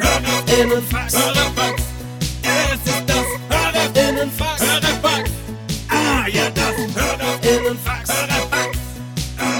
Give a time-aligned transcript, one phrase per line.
[0.00, 1.14] Hörerinnenfax.
[1.16, 1.82] Hörerfax.
[2.42, 4.62] Es ist das Hörerinnenfax.
[4.62, 5.30] Hörerfax.
[5.88, 8.10] Ah, ja, das Hörerinnenfax.
[8.10, 8.78] Hörerfax.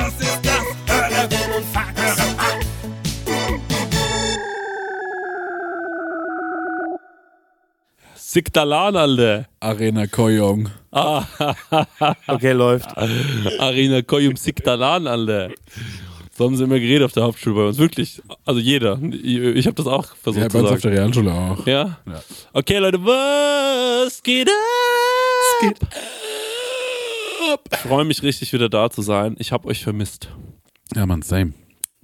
[0.09, 2.01] Es ist das Hörerinnenfax.
[2.01, 2.67] Hörerfax.
[8.15, 9.47] Siktalan, Alter.
[9.61, 10.69] Arena Koyong.
[10.91, 11.25] Ah,
[12.27, 12.89] Okay, läuft.
[12.97, 15.51] Arena Koyum Siktalan, Alter.
[16.35, 17.79] So haben sie immer geredet auf der Hauptschule bei uns.
[17.79, 18.23] Wirklich.
[18.47, 18.99] Also jeder.
[19.03, 20.95] Ich habe das auch versucht Ja, bei zu uns auf sagen.
[20.95, 21.67] der Realschule auch.
[21.67, 21.99] Ja?
[22.07, 22.23] Ja.
[22.55, 24.55] Okay, Leute, was geht ab?
[27.73, 29.37] Ich freue mich richtig, wieder da zu sein.
[29.39, 30.29] Ich habe euch vermisst.
[30.95, 31.53] Ja, man, same.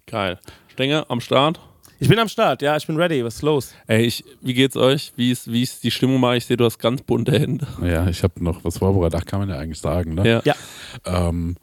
[0.07, 0.39] Geil.
[0.73, 1.61] Stenger am Start.
[2.01, 3.25] Ich bin am Start, ja, ich bin ready.
[3.25, 3.75] Was ist los?
[3.89, 5.13] Ey, ich, wie geht's euch?
[5.17, 6.37] Wie ist, wie ist die Stimmung mal?
[6.37, 7.67] Ich sehe, du hast ganz bunte Hände.
[7.83, 9.21] Ja, ich habe noch was vorbereitet.
[9.21, 10.29] Ach, kann man ja eigentlich sagen, ne?
[10.29, 10.43] Ja.
[10.45, 11.29] Ja.
[11.29, 11.57] Ähm,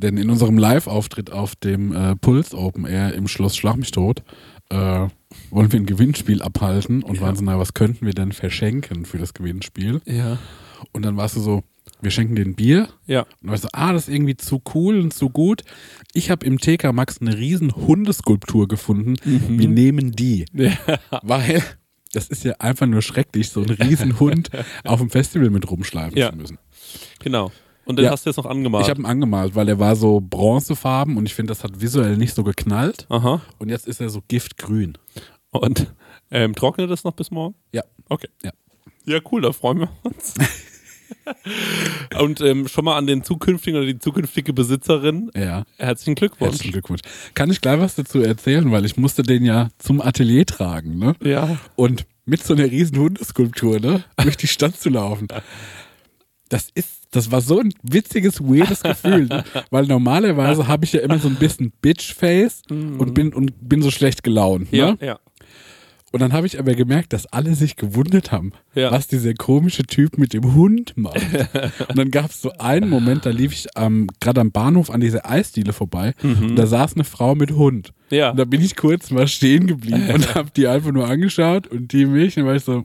[0.00, 4.22] denn in unserem Live-Auftritt auf dem äh, Puls Open Air im Schloss Schlag mich tot
[4.70, 5.08] äh,
[5.50, 9.18] wollen wir ein Gewinnspiel abhalten und waren so, na, was könnten wir denn verschenken für
[9.18, 10.00] das Gewinnspiel?
[10.06, 10.38] Ja.
[10.92, 11.62] Und dann warst du so,
[12.00, 12.88] wir schenken den Bier.
[13.06, 13.22] Ja.
[13.22, 15.62] Und dann warst du, ah, das ist irgendwie zu cool und zu gut.
[16.14, 19.16] Ich habe im TK Max eine riesen Hundeskulptur gefunden.
[19.24, 20.46] Wir nehmen die.
[20.52, 20.72] Ja.
[21.22, 21.62] Weil
[22.12, 24.50] das ist ja einfach nur schrecklich, so einen riesen Hund
[24.84, 26.30] auf dem Festival mit rumschleifen Ja.
[26.30, 26.58] zu müssen.
[27.20, 27.52] Genau.
[27.84, 28.10] Und den Ja.
[28.12, 28.84] hast du jetzt noch angemalt.
[28.84, 32.16] Ich habe ihn angemalt, weil er war so bronzefarben und ich finde, das hat visuell
[32.16, 33.06] nicht so geknallt.
[33.08, 33.40] Aha.
[33.58, 34.96] Und jetzt ist er so giftgrün.
[35.50, 35.92] Und
[36.30, 37.54] ähm, trocknet das noch bis morgen?
[37.72, 37.82] Ja.
[38.08, 38.28] Okay.
[38.44, 38.52] Ja.
[39.06, 40.34] Ja, cool, da freuen wir uns.
[42.20, 45.64] Und ähm, schon mal an den zukünftigen oder die zukünftige Besitzerin, Ja.
[45.78, 46.50] herzlichen Glückwunsch.
[46.52, 47.00] Herzlichen Glückwunsch.
[47.34, 51.14] Kann ich gleich was dazu erzählen, weil ich musste den ja zum Atelier tragen, ne?
[51.22, 51.56] Ja.
[51.76, 54.04] Und mit so einer riesen Hundeskulptur, ne?
[54.22, 55.28] Durch die Stadt zu laufen.
[56.50, 59.44] Das ist, das war so ein witziges, weirdes Gefühl, ne?
[59.70, 63.90] weil normalerweise habe ich ja immer so ein bisschen Bitch-Face und bin und bin so
[63.90, 64.78] schlecht gelaunt, ne?
[64.78, 65.18] Ja, ja.
[66.12, 68.90] Und dann habe ich aber gemerkt, dass alle sich gewundert haben, Ja.
[68.90, 71.14] was dieser komische Typ mit dem Hund macht.
[71.88, 75.00] und dann gab es so einen Moment, da lief ich ähm, gerade am Bahnhof an
[75.00, 77.92] dieser Eisdiele vorbei und da saß eine Frau mit Hund.
[78.10, 78.16] Mhm.
[78.16, 78.30] Ja.
[78.30, 81.92] Und da bin ich kurz mal stehen geblieben und habe die einfach nur angeschaut und
[81.92, 82.84] die mich und dann war ich so,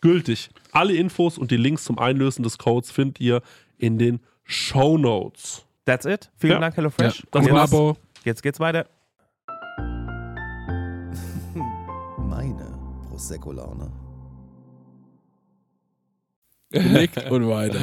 [0.00, 0.50] gültig.
[0.72, 3.42] Alle Infos und die Links zum Einlösen des Codes findet ihr
[3.78, 5.64] in den Show Notes.
[5.84, 6.30] That's it.
[6.36, 6.60] Vielen Ja.
[6.60, 7.26] Dank, HelloFresh.
[7.30, 7.70] Das Und war's.
[7.70, 7.96] jetzt, Abo.
[8.24, 8.86] jetzt geht's weiter.
[12.18, 13.90] Meine Prosecco-Laune.
[16.72, 17.78] Nickt und weiter.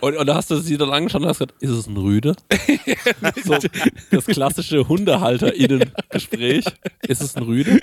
[0.00, 2.34] Und, und da hast du sie dann angeschaut und hast gesagt, ist es ein Rüde?
[3.44, 3.56] so,
[4.10, 6.64] das klassische HundehalterInnen-Gespräch.
[7.06, 7.80] Ist es ein Rüde?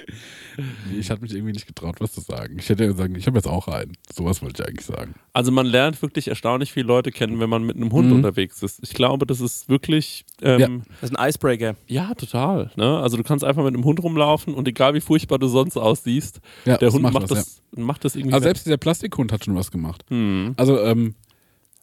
[0.97, 2.57] Ich hatte mich irgendwie nicht getraut, was zu sagen.
[2.59, 3.93] Ich hätte ja sagen, ich habe jetzt auch einen.
[4.13, 5.15] Sowas wollte ich eigentlich sagen.
[5.31, 8.15] Also man lernt wirklich erstaunlich viele Leute kennen, wenn man mit einem Hund Mhm.
[8.15, 8.79] unterwegs ist.
[8.83, 11.75] Ich glaube, das ist wirklich, ähm, Das ist ein Icebreaker.
[11.87, 12.13] ja.
[12.15, 12.71] total.
[12.75, 12.97] Ne?
[12.99, 16.41] Also du kannst einfach mit einem Hund rumlaufen und egal wie furchtbar du sonst aussiehst,
[16.65, 18.33] Ja, der Hund macht, was, das, macht das irgendwie.
[18.33, 20.03] Also selbst dieser Plastikhund hat schon was gemacht.
[20.49, 20.55] Hm.
[20.57, 21.15] Also, ähm,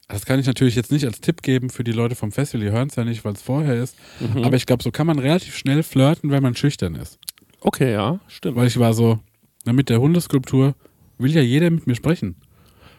[0.08, 2.70] das kann ich natürlich jetzt nicht als Tipp geben für die Leute vom Festival, die
[2.72, 3.96] hören es ja nicht, weil es vorher ist.
[4.20, 4.44] Mhm.
[4.44, 7.18] Aber ich glaube, so kann man relativ schnell flirten, wenn man schüchtern ist.
[7.60, 8.56] Okay, ja, stimmt.
[8.56, 9.18] Weil ich war so,
[9.64, 10.74] na, mit der Hundeskulptur
[11.18, 12.36] will ja jeder mit mir sprechen.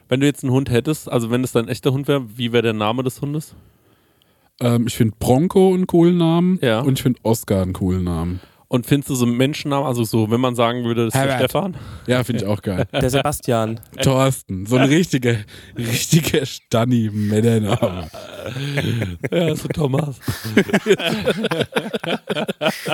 [0.10, 2.64] Wenn du jetzt einen Hund hättest, also wenn es dein echter Hund wäre, wie wäre
[2.64, 3.56] der Name des Hundes?
[4.60, 6.82] Ähm, ich finde Bronco einen coolen Namen Ja.
[6.82, 8.40] und ich finde Oscar einen coolen Namen.
[8.70, 11.38] Und findest du so einen Menschennamen, also so, wenn man sagen würde, das ist der.
[11.38, 11.78] Stefan?
[12.06, 12.86] Ja, finde ich auch geil.
[12.92, 13.80] Der Sebastian.
[14.02, 15.38] Thorsten, so ein richtiger,
[15.78, 18.10] richtiger Stanni-Männername.
[19.32, 20.20] Ja, so Thomas.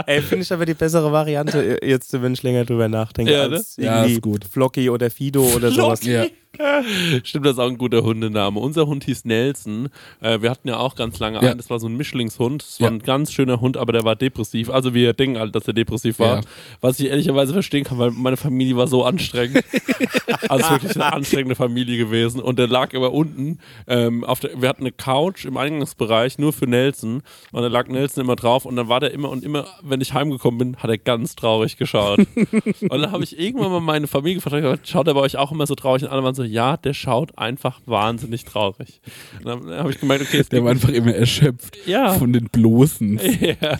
[0.05, 3.55] Ey, finde ich aber die bessere Variante, jetzt, wenn ich länger drüber nachdenke, Ja, ne?
[3.57, 4.45] als Ja, irgendwie ist gut.
[4.45, 6.03] Flocky oder Fido oder sowas.
[6.03, 6.25] Ja.
[7.23, 8.59] Stimmt, das ist auch ein guter Hundename.
[8.59, 9.89] Unser Hund hieß Nelson.
[10.21, 11.49] Äh, wir hatten ja auch ganz lange Ja.
[11.49, 12.61] einen, das war so ein Mischlingshund.
[12.61, 12.93] Das war Ja.
[12.95, 14.69] ein ganz schöner Hund, aber der war depressiv.
[14.69, 16.37] Also wir denken halt, dass er depressiv war.
[16.37, 16.41] Ja.
[16.79, 19.63] Was ich ehrlicherweise verstehen kann, weil meine Familie war so anstrengend.
[20.49, 22.39] also wirklich eine anstrengende Familie gewesen.
[22.39, 23.57] Und der lag immer unten.
[23.87, 27.23] Ähm, auf der, wir hatten eine Couch im Eingangsbereich nur für Nelson.
[27.51, 28.65] Und da lag Nelson immer drauf.
[28.65, 31.77] Und dann war der immer und immer, wenn ich heimgekommen bin, hat er ganz traurig
[31.77, 32.19] geschaut.
[32.35, 35.65] und dann habe ich irgendwann mal meine Familie gefragt, schaut er bei euch auch immer
[35.65, 36.03] so traurig?
[36.03, 39.01] Und alle waren so, ja, der schaut einfach wahnsinnig traurig.
[39.39, 42.13] Und dann habe ich gemeint, okay, es Der war einfach immer erschöpft Ja.
[42.13, 43.19] von den Bloßen.
[43.41, 43.79] ja.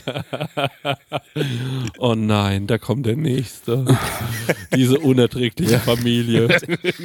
[1.98, 3.86] Oh nein, da kommt der nächste.
[4.75, 6.48] Diese unerträgliche Familie.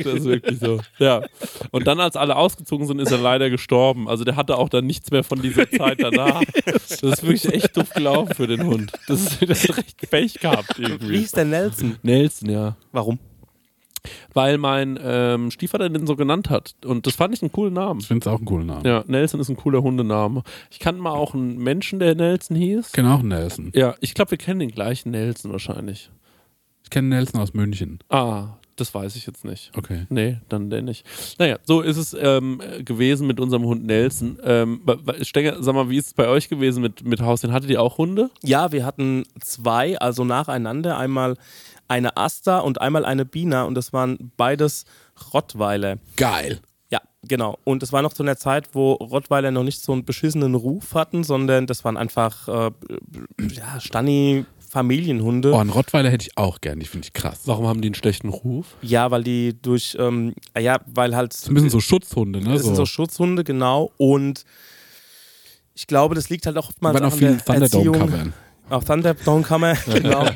[0.04, 0.80] Das ist wirklich so.
[0.98, 1.22] Ja.
[1.70, 4.08] Und dann, als alle ausgezogen sind, ist er leider gestorben.
[4.08, 6.42] Also der hatte auch dann nichts mehr von dieser Zeit danach.
[6.64, 8.92] Das ist wirklich echt doof gelaufen für den Hund.
[9.06, 11.18] Das ist, das recht Pech gehabt Wie irgendwie.
[11.18, 11.96] hieß der Nelson?
[12.02, 12.76] Nelson, ja.
[12.92, 13.18] Warum?
[14.32, 16.74] Weil mein ähm, Stiefvater den so genannt hat.
[16.84, 18.00] Und das fand ich einen coolen Namen.
[18.00, 18.84] Ich finde es auch einen coolen Namen.
[18.86, 20.42] Ja, Nelson ist ein cooler Hundename.
[20.70, 22.88] Ich kannte mal auch einen Menschen, der Nelson hieß.
[22.88, 23.70] Ich kenne auch einen Nelson.
[23.74, 26.10] Ja, ich glaube, wir kennen den gleichen Nelson wahrscheinlich.
[26.84, 27.98] Ich kenne Nelson aus München.
[28.08, 29.72] Ah, das weiß ich jetzt nicht.
[29.76, 30.06] Okay.
[30.08, 31.04] Nee, dann der nicht.
[31.38, 34.38] Naja, so ist es ähm, gewesen mit unserem Hund Nelson.
[34.44, 34.80] Ähm,
[35.22, 37.54] Stenger, sag mal, wie ist es bei euch gewesen mit, mit Haustieren?
[37.54, 38.30] Hattet ihr auch Hunde?
[38.42, 40.96] Ja, wir hatten zwei, also nacheinander.
[40.96, 41.36] Einmal
[41.88, 44.84] eine Asta und einmal eine Bina und das waren beides
[45.32, 45.98] Rottweiler.
[46.16, 46.60] Geil.
[46.90, 47.58] Ja, genau.
[47.64, 50.94] Und es war noch zu einer Zeit, wo Rottweiler noch nicht so einen beschissenen Ruf
[50.94, 52.70] hatten, sondern das waren einfach äh,
[53.52, 55.52] ja, Stanni-Familienhunde.
[55.52, 56.80] Oh, einen Rottweiler hätte ich auch gern.
[56.80, 57.40] Die finde ich krass.
[57.46, 58.76] Warum haben die einen schlechten Ruf?
[58.82, 61.34] Ja, weil die durch, ähm, ja, weil halt.
[61.34, 62.52] Das bisschen so Schutzhunde, ne?
[62.52, 62.86] Das sind so.
[62.86, 63.92] Schutzhunde, genau.
[63.96, 64.44] Und
[65.74, 68.32] ich glaube, das liegt halt auch oftmals an der Erziehung.
[68.70, 70.26] Auch Thunderdome Kammer, genau.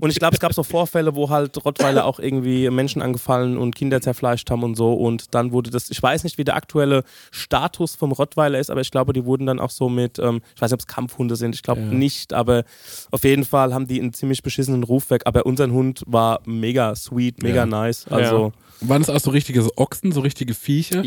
[0.00, 3.74] Und ich glaube, es gab so Vorfälle, wo halt Rottweiler auch irgendwie Menschen angefallen und
[3.74, 4.92] Kinder zerfleischt haben und so.
[4.92, 8.80] Und dann wurde das, ich weiß nicht, wie der aktuelle Status vom Rottweiler ist, aber
[8.80, 11.34] ich glaube, die wurden dann auch so mit, ähm, ich weiß nicht, ob es Kampfhunde
[11.36, 11.86] sind, ich glaube Ja.
[11.88, 12.64] nicht, aber
[13.10, 15.22] auf jeden Fall haben die einen ziemlich beschissenen Ruf weg.
[15.24, 17.66] Aber unser Hund war mega sweet, mega Ja.
[17.66, 18.06] nice.
[18.08, 21.02] Also, Waren es auch so richtige so Ochsen, so richtige Viecher?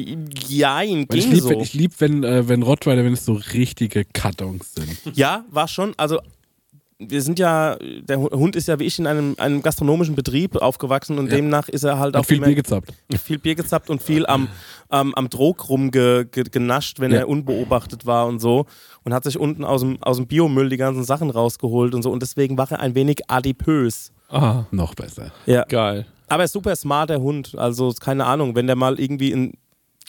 [0.50, 1.50] ja, Weil ich ging lieb, so.
[1.51, 5.15] wenn, ich lieb, wenn, äh, wenn Rottweiler, wenn es so richtige Kartons sind.
[5.15, 5.93] Ja, war schon.
[5.95, 6.19] Also
[7.10, 11.17] wir sind ja, der Hund ist ja wie ich in einem, einem gastronomischen Betrieb aufgewachsen
[11.17, 11.36] und Ja.
[11.38, 12.93] demnach ist er halt Hat auch viel Bier gezappt.
[13.24, 14.48] viel Bier gezappt und viel am,
[14.89, 17.20] am, am Drog rumgenascht, wenn Ja.
[17.20, 18.65] er unbeobachtet war und so.
[19.03, 22.12] Und hat sich unten aus dem, aus dem Biomüll die ganzen Sachen rausgeholt und so.
[22.12, 24.12] Und deswegen war er ein wenig adipös.
[24.29, 25.31] Ah, Noch besser.
[25.46, 25.63] Ja.
[25.65, 26.05] geil.
[26.27, 27.55] Aber er ist super smart, der Hund.
[27.58, 29.53] Also, keine Ahnung, wenn der mal irgendwie in,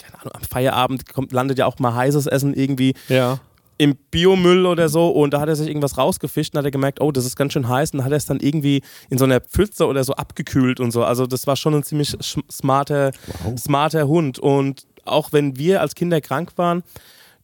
[0.01, 3.41] keine Ahnung, am Feierabend kommt, landet ja auch mal heißes Essen irgendwie Ja.
[3.83, 7.01] Im Biomüll oder so und da hat er sich irgendwas rausgefischt und hat er gemerkt,
[7.01, 9.25] oh, das ist ganz schön heiß und dann hat er es dann irgendwie in so
[9.25, 11.03] einer Pfütze oder so abgekühlt und so.
[11.03, 12.17] Also das war schon ein ziemlich
[12.49, 13.11] smarter,
[13.59, 16.85] smarter Hund und auch wenn wir als Kinder krank waren,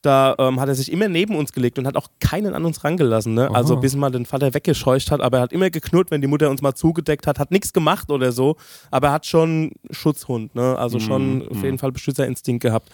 [0.02, 2.84] da ähm, hat er sich immer neben uns gelegt und hat auch keinen an uns
[2.84, 3.34] rangelassen.
[3.34, 3.52] Ne?
[3.52, 6.50] Also bis mal den Vater weggescheucht hat, aber er hat immer geknurrt, wenn die Mutter
[6.50, 8.56] uns mal zugedeckt hat, hat nichts gemacht oder so,
[8.92, 10.78] aber er hat schon Schutzhund, ne?
[10.78, 12.90] also schon auf jeden Fall Beschützerinstinkt gehabt.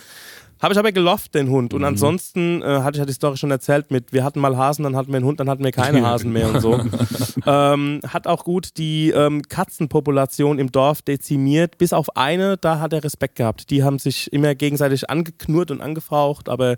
[0.64, 1.74] Habe ich aber gelofft, den Hund.
[1.74, 1.86] Und Mhm.
[1.88, 4.96] ansonsten äh, hatte ich ja die Story schon erzählt mit, wir hatten mal Hasen, dann
[4.96, 6.80] hatten wir einen Hund, dann hatten wir keine Hasen mehr und so.
[7.46, 12.92] ähm, hat auch gut die ähm, Katzenpopulation im Dorf dezimiert, bis auf eine, da hat
[12.94, 13.68] er Respekt gehabt.
[13.70, 16.72] Die haben sich immer gegenseitig angeknurrt und angefaucht, aber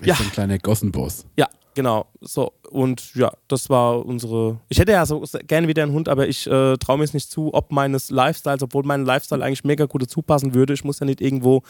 [0.00, 0.14] Ist Ja.
[0.14, 1.26] ein kleiner Gossenboss.
[1.36, 2.06] ja, genau.
[2.20, 4.60] So, und ja, das war unsere.
[4.68, 7.28] Ich hätte ja so gerne wieder einen Hund, aber ich äh, traue mir es nicht
[7.30, 10.72] zu, ob meines Lifestyles, obwohl mein Lifestyle eigentlich mega gut dazu passen würde.
[10.74, 11.62] Ich muss ja nicht irgendwo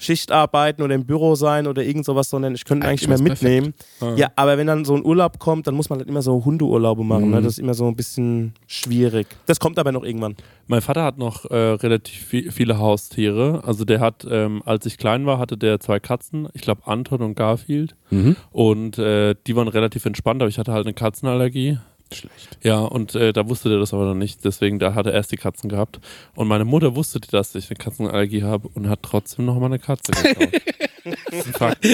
[0.00, 3.42] Schicht arbeiten oder im Büro sein oder irgend sowas, sondern ich könnte eigentlich Eigentlich wär's
[3.42, 3.74] mitnehmen.
[4.16, 7.02] Ja, aber wenn dann so ein Urlaub kommt, dann muss man halt immer so Hundeurlaube
[7.02, 7.30] machen.
[7.30, 7.42] Ne?
[7.42, 9.26] Das ist immer so ein bisschen schwierig.
[9.46, 10.36] Das kommt aber noch irgendwann.
[10.68, 13.62] Mein Vater hat noch äh, relativ vi- viele Haustiere.
[13.64, 16.48] Also der hat, ähm, als ich klein war, hatte der zwei Katzen.
[16.54, 17.96] Ich glaube Anton und Garfield.
[18.10, 18.36] Mhm.
[18.52, 21.78] Und äh, die waren relativ entspannt, aber ich hatte halt eine Katzenallergie.
[22.12, 22.58] Schlecht.
[22.62, 24.44] Ja, und äh, da wusste der das aber noch nicht.
[24.44, 26.00] Deswegen, da hat er erst die Katzen gehabt.
[26.34, 29.78] Und meine Mutter wusste, dass ich eine Katzenallergie habe und hat trotzdem noch mal eine
[29.78, 30.62] Katze gekauft.
[31.04, 31.86] das ist ein Fakt.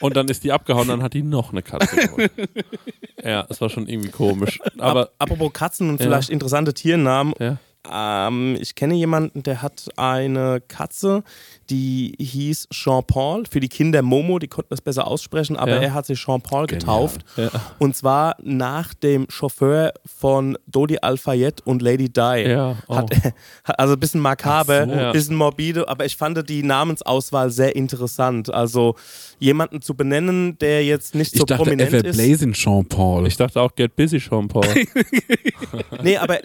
[0.00, 2.30] Und dann ist die abgehauen, dann hat die noch eine Katze gekauft.
[3.22, 4.60] Ja, es war schon irgendwie komisch.
[4.78, 6.06] Aber Ap apropos Katzen und Ja.
[6.06, 7.34] vielleicht interessante Tiernamen.
[7.40, 7.58] ja.
[7.92, 11.22] Ähm, ich kenne jemanden, der hat eine Katze,
[11.70, 13.44] die hieß Jean-Paul.
[13.50, 15.82] Für die Kinder Momo, die konnten das besser aussprechen, aber Ja.
[15.82, 17.24] er hat sich Jean-Paul getauft.
[17.36, 17.50] Ja.
[17.78, 22.48] Und zwar nach dem Chauffeur von Dodi Al-Fayed und Lady Di.
[22.50, 22.96] Ja, oh.
[22.96, 23.10] Hat,
[23.64, 24.92] also ein bisschen makaber, so.
[24.92, 25.12] Ja.
[25.12, 28.52] bisschen morbide, aber ich fand die Namensauswahl sehr interessant.
[28.52, 28.94] Also
[29.38, 32.16] jemanden zu benennen, der jetzt nicht Ich so dachte, er prominent wäre ist.
[32.16, 33.26] Blazing Jean Paul.
[33.26, 34.64] Ich dachte auch Get Busy, Jean-Paul.
[36.02, 36.38] Nee, aber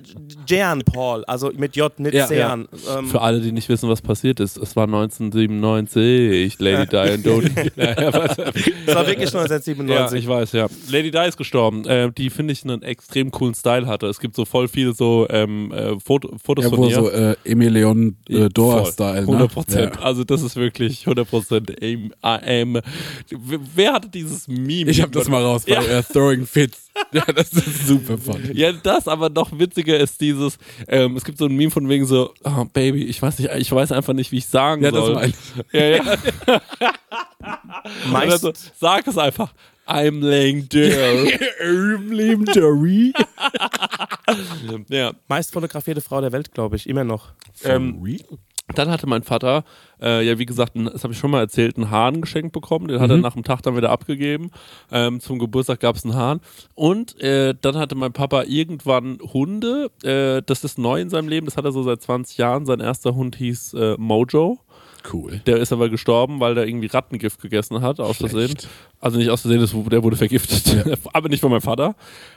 [0.45, 2.67] Jean Paul, also mit J, nicht Ja, Sean.
[2.97, 7.25] Ähm, Für alle, die nicht wissen, was passiert ist, es war 1997, Lady Di und
[7.25, 7.51] Dodie.
[7.75, 10.19] ja, ja, was- das war wirklich ja, 1997.
[10.19, 10.67] ich weiß, ja.
[10.91, 14.07] Lady Di ist gestorben, äh, die finde ich einen extrem coolen Style hatte.
[14.07, 16.95] Es gibt so voll viele so ähm, äh, Foto, Fotos ja, von ihr.
[16.95, 18.49] so äh, Emilion äh.
[18.49, 19.21] Dora-Style.
[19.21, 19.27] Ne?
[19.27, 19.95] 100 Prozent.
[19.95, 20.01] Ja.
[20.01, 22.79] Also das ist wirklich 100 Prozent aim, aim.
[23.75, 24.91] Wer hatte dieses Meme?
[24.91, 25.77] Ich hab das mal raus, Ja.
[25.77, 26.88] weil äh, Throwing Fits.
[27.13, 28.51] Ja, das ist super funny.
[28.53, 32.05] Ja, das, aber noch witziger ist dieses, ähm, es gibt so ein Meme von wegen
[32.05, 35.05] so, oh, Baby, ich weiß nicht, ich weiß einfach nicht, wie ich sagen Ja, das
[35.05, 35.15] soll.
[35.15, 35.33] meine
[35.71, 36.03] ja, ja.
[38.11, 39.53] Meist, Also, sag es einfach.
[39.87, 42.11] I'm laying down.
[42.11, 43.11] Leben Dory.
[44.89, 45.13] ja.
[45.27, 47.31] meist fotografierte Frau der Welt, glaube ich, immer noch.
[47.63, 47.99] Ähm,
[48.75, 49.63] Dann hatte mein Vater,
[50.01, 52.87] äh, ja wie gesagt, ein- das habe ich schon mal erzählt, einen Hahn geschenkt bekommen.
[52.87, 54.51] Den hat er nach dem Tag dann wieder abgegeben.
[54.91, 56.39] Ähm, zum Geburtstag gab es einen Hahn.
[56.75, 59.89] Und äh, dann hatte mein Papa irgendwann Hunde.
[60.03, 61.45] Äh, das ist neu in seinem Leben.
[61.45, 62.65] Das hat er so seit 20 Jahren.
[62.65, 64.59] Sein erster Hund hieß äh, Mojo.
[65.11, 65.41] Cool.
[65.45, 68.55] Der ist aber gestorben, weil der irgendwie Rattengift gegessen hat, aus Versehen.
[68.99, 70.97] Also nicht aus Versehen, das- der wurde vergiftet.
[71.13, 71.95] aber nicht von meinem Vater.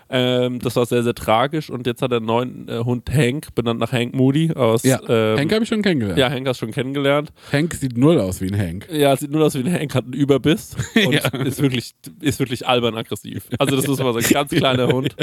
[0.08, 1.70] Ähm, das war sehr, sehr tragisch.
[1.70, 4.82] Und jetzt hat er einen neuen äh, Hund Hank, benannt nach Hank Moody aus.
[4.84, 6.18] Ja, ähm, Hank habe ich schon kennengelernt.
[6.18, 7.32] ja, Hank hast du schon kennengelernt.
[7.50, 8.88] Hank sieht null aus wie ein Hank.
[8.92, 10.76] Ja, sieht nur aus wie ein Hank, hat einen Überbiss
[11.06, 11.14] und
[11.46, 13.48] ist, wirklich, ist wirklich albern aggressiv.
[13.58, 15.16] Also das muss man sagen, ganz kleiner Hund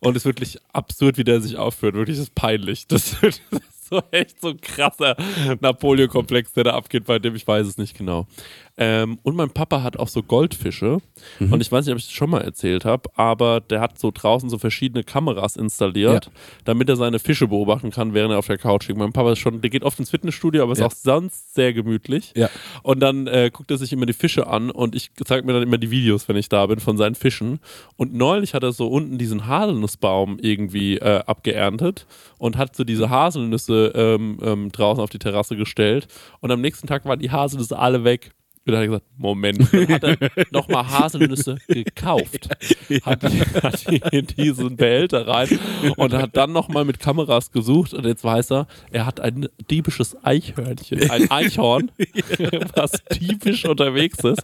[0.00, 1.94] und ist wirklich absurd, wie der sich aufführt.
[1.94, 2.86] Wirklich, das ist peinlich.
[2.88, 3.40] Das ist
[3.94, 5.16] so echt so ein krasser
[5.60, 8.26] Napoleon-Komplex, der da abgeht, bei dem ich weiß es nicht genau.
[8.76, 10.98] Ähm, und mein Papa hat auch so Goldfische
[11.38, 14.10] und ich weiß nicht, ob ich das schon mal erzählt habe, aber der hat so
[14.12, 16.30] draußen so verschiedene Kameras installiert, Ja.
[16.64, 18.98] damit er seine Fische beobachten kann, während er auf der Couch liegt.
[18.98, 20.86] Mein Papa ist schon, der geht oft ins Fitnessstudio, aber ist Ja.
[20.86, 22.32] auch sonst sehr gemütlich.
[22.34, 22.50] Ja.
[22.82, 25.62] Und dann äh, guckt er sich immer die Fische an und ich zeige mir dann
[25.62, 27.60] immer die Videos, wenn ich da bin, von seinen Fischen.
[27.94, 32.06] Und neulich hat er so unten diesen Haselnussbaum irgendwie äh, abgeerntet
[32.38, 36.08] und hat so diese Haselnüsse ähm, ähm, draußen auf die Terrasse gestellt.
[36.40, 38.32] Und am nächsten Tag waren die Haselnüsse alle weg.
[38.66, 40.16] Und dann hat er gesagt, Moment, dann hat er
[40.50, 42.48] nochmal Haselnüsse gekauft.
[43.04, 45.58] Hat, die- hat die in diesen Behälter rein
[45.96, 50.16] und hat dann nochmal mit Kameras gesucht und jetzt weiß er, er hat ein diebisches
[50.24, 51.90] Eichhörnchen, ein Eichhorn,
[52.74, 54.42] was typisch unterwegs ist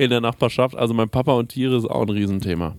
[0.00, 0.74] in der Nachbarschaft.
[0.74, 2.76] Also mein Papa und Tiere ist auch ein Riesenthema.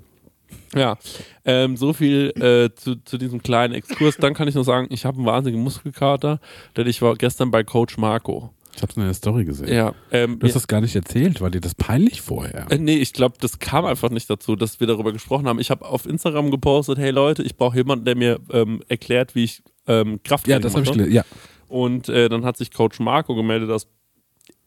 [0.75, 0.97] Ja,
[1.45, 4.17] ähm, so viel äh, zu, zu diesem kleinen Exkurs.
[4.17, 6.39] Dann kann ich noch sagen, ich habe einen wahnsinnigen Muskelkater,
[6.75, 8.51] denn ich war gestern bei Coach Marco.
[8.75, 9.67] Ich hab's in der Story gesehen.
[9.73, 12.67] Ja, ähm, Du hast das gar nicht erzählt, war dir das peinlich vorher?
[12.71, 15.59] Äh, nee, ich glaube, das kam einfach nicht dazu, dass wir darüber gesprochen haben.
[15.59, 19.43] Ich habe auf Instagram gepostet, hey Leute, ich brauche jemanden, der mir ähm, erklärt, wie
[19.43, 21.11] ich ähm, Kraft ja, das habe ich gelesen.
[21.13, 21.25] Ja.
[21.67, 23.87] Und äh, dann hat sich Coach Marco gemeldet aus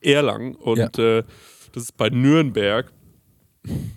[0.01, 0.87] Erlangen und Ja.
[1.19, 1.25] äh,
[1.73, 2.93] das ist bei Nürnberg.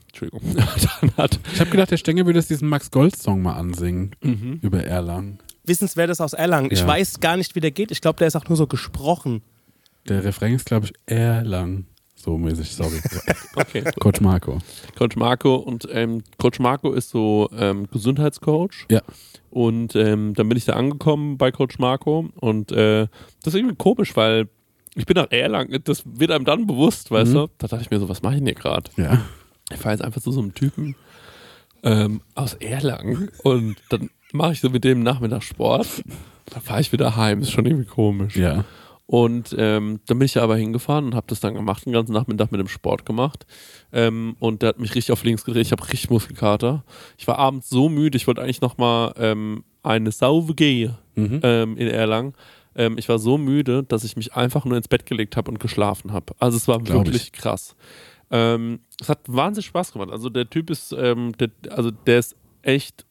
[0.07, 0.41] Entschuldigung.
[1.01, 4.59] dann hat, Ich habe gedacht, der Stenger würde jetzt diesen Max Gold-Song mal ansingen Mhm.
[4.61, 5.39] über Erlangen.
[5.65, 6.71] Wissenswertes aus Erlangen.
[6.71, 6.87] Ich Ja.
[6.87, 7.91] weiß gar nicht, wie der geht.
[7.91, 9.41] Ich glaube, der ist auch nur so gesprochen.
[10.07, 11.87] Der Refrain ist, glaube ich, Erlangen.
[12.15, 12.99] So mäßig, sorry.
[13.55, 13.83] okay.
[13.99, 14.57] Coach Marco.
[14.97, 18.87] Coach Marco und ähm, Coach Marco ist so ähm, Gesundheitscoach.
[18.89, 19.01] Ja.
[19.51, 23.07] Und ähm, dann bin ich da angekommen bei Coach Marco und äh,
[23.43, 24.47] das ist irgendwie komisch, weil
[24.95, 27.35] ich bin nach Erlangen, das wird einem dann bewusst, weißt Mhm.
[27.35, 27.47] du?
[27.59, 28.89] Da dachte ich mir so, was mache ich denn hier gerade?
[28.97, 29.21] Ja.
[29.71, 30.95] Ich fahre jetzt einfach zu so einem Typen
[31.83, 35.87] ähm, aus Erlangen und dann mache ich so mit dem Nachmittag Sport.
[36.47, 38.35] Dann fahre ich wieder heim, ist schon irgendwie komisch.
[38.35, 38.65] Ja.
[39.07, 42.11] Und ähm, dann bin ich ja aber hingefahren und habe das dann gemacht, den ganzen
[42.11, 43.45] Nachmittag mit dem Sport gemacht.
[43.93, 45.65] Ähm, und der hat mich richtig auf links gedreht.
[45.65, 46.83] Ich habe richtig Muskelkater.
[47.17, 51.39] Ich war abends so müde, ich wollte eigentlich nochmal ähm, eine Sauve gehen Mhm.
[51.41, 52.33] ähm, in Erlangen.
[52.75, 55.59] Ähm, ich war so müde, dass ich mich einfach nur ins Bett gelegt habe und
[55.59, 56.35] geschlafen habe.
[56.37, 57.75] Also es war Glaub wirklich krass.
[58.29, 60.11] Ähm, es hat wahnsinnig Spaß gemacht.
[60.11, 63.05] Also der Typ ist, ähm, der, also der ist echt,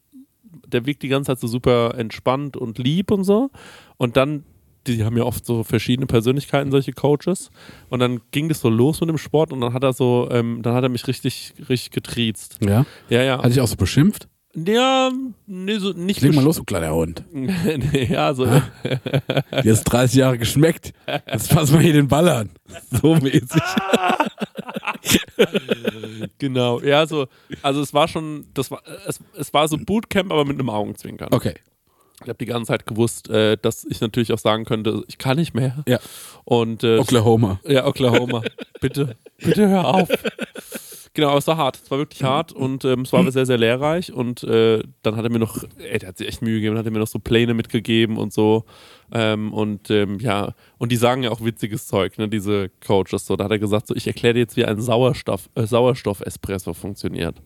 [0.68, 3.50] der wirkt die ganze Zeit so super entspannt und lieb und so.
[3.96, 4.44] Und dann,
[4.86, 7.50] die haben ja oft so verschiedene Persönlichkeiten, solche Coaches.
[7.88, 10.62] Und dann ging das so los mit dem Sport und dann hat er so, ähm,
[10.62, 12.58] dann hat er mich richtig, richtig getriezt.
[12.66, 12.86] Ja.
[13.08, 13.38] Ja, ja.
[13.38, 14.28] Hatte ich auch so beschimpft?
[14.54, 15.10] Ja,
[15.46, 17.24] nee, so nicht Leg mal los, du kleiner Hund.
[17.30, 18.46] nee, ja, so.
[18.46, 20.94] Dir ist 30 Jahre geschmeckt.
[21.30, 22.50] Jetzt fass mal hier den Ball an.
[22.90, 23.46] So mäßig.
[26.38, 27.26] Genau, ja, so,
[27.62, 31.28] also es war schon, das war, es, es war so Bootcamp, aber mit einem Augenzwinkern.
[31.32, 31.54] Okay.
[32.22, 35.36] Ich habe die ganze Zeit gewusst, äh, dass ich natürlich auch sagen könnte, ich kann
[35.36, 35.84] nicht mehr.
[35.86, 35.98] Ja.
[36.44, 37.60] Und äh, Oklahoma.
[37.66, 38.42] ja, Oklahoma,
[38.80, 40.08] bitte, bitte hör auf.
[41.16, 43.46] Genau, aber es war hart, es war wirklich hart und ähm, es war aber sehr,
[43.46, 46.56] sehr lehrreich und äh, dann hat er mir noch, ey, der hat sich echt Mühe
[46.56, 48.66] gegeben, hat er mir noch so Pläne mitgegeben und so
[49.12, 53.34] ähm, und ähm, ja, und die sagen ja auch witziges Zeug, ne, diese Coaches so,
[53.34, 57.40] da hat er gesagt so, ich erkläre dir jetzt, wie ein Sauerstoff, äh, Sauerstoff-Espresso funktioniert.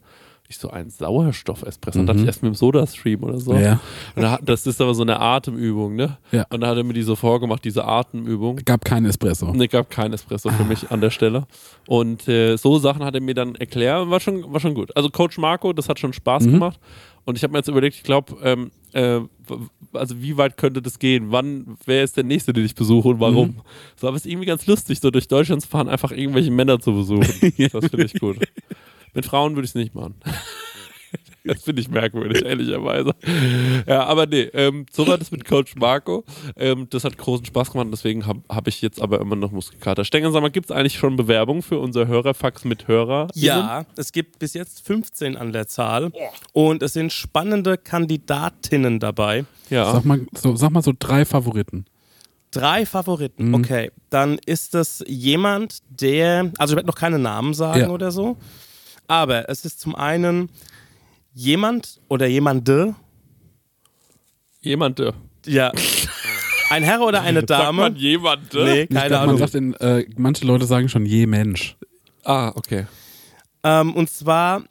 [0.50, 3.54] Ich so, ein Sauerstoff-Espresso, dann dachte ich erst mit dem Soda-Stream oder so.
[3.54, 3.78] Ja.
[4.16, 6.18] Und da, das ist aber so eine Atemübung, ne?
[6.32, 6.44] Ja.
[6.50, 8.56] Und da hat er mir die so vorgemacht, diese Atemübung.
[8.64, 9.52] Gab keinen Espresso.
[9.52, 11.46] Ne, gab kein Espresso für mich an der Stelle.
[11.86, 14.94] Und äh, so Sachen hat er mir dann erklärt und war schon, war schon gut.
[14.96, 16.52] Also Coach Marco, das hat schon Spaß Mhm.
[16.54, 16.80] gemacht.
[17.26, 19.20] Und ich habe mir jetzt überlegt, ich glaube, ähm, äh,
[19.92, 21.26] also wie weit könnte das gehen?
[21.30, 23.48] Wann, wer ist der Nächste, den ich besuche und warum?
[23.50, 23.60] Mhm.
[23.94, 26.80] So, aber es ist irgendwie ganz lustig, so durch Deutschland zu fahren, einfach irgendwelche Männer
[26.80, 27.28] zu besuchen.
[27.72, 28.38] Das finde ich gut.
[29.14, 30.14] Mit Frauen würde ich es nicht machen.
[31.42, 33.14] Das finde ich merkwürdig, ehrlicherweise.
[33.86, 36.22] Ja, aber nee, ähm, so war das mit Coach Marco.
[36.54, 39.50] Ähm, das hat großen Spaß gemacht und deswegen habe hab ich jetzt aber immer noch
[39.50, 40.04] Muskelkater.
[40.04, 43.28] Stenger, sag mal, gibt es eigentlich schon Bewerbung für unser Hörerfax mit Hörer?
[43.34, 46.12] Ja, es gibt bis jetzt 15 an der Zahl
[46.52, 49.46] und es sind spannende Kandidatinnen dabei.
[49.70, 49.92] Ja.
[49.94, 51.86] Sag mal, so, sag mal so drei Favoriten.
[52.50, 53.54] Drei Favoriten, Mhm.
[53.54, 53.90] okay.
[54.10, 57.88] Dann ist es jemand, der, also ich werde noch keine Namen sagen Ja.
[57.90, 58.36] oder so,
[59.10, 60.48] aber es ist zum einen
[61.34, 62.94] jemand oder jemande,
[64.62, 65.12] Jemand, äh,
[65.46, 65.72] ja,
[66.68, 67.78] ein Herr oder eine sagt Dame.
[67.82, 68.64] man jemand, äh?
[68.64, 69.38] Nee, keine glaub, man Ahnung.
[69.38, 71.76] sagt in, äh, manche Leute sagen schon je Mensch.
[72.24, 72.86] Ah, okay.
[73.64, 74.64] Ähm, und zwar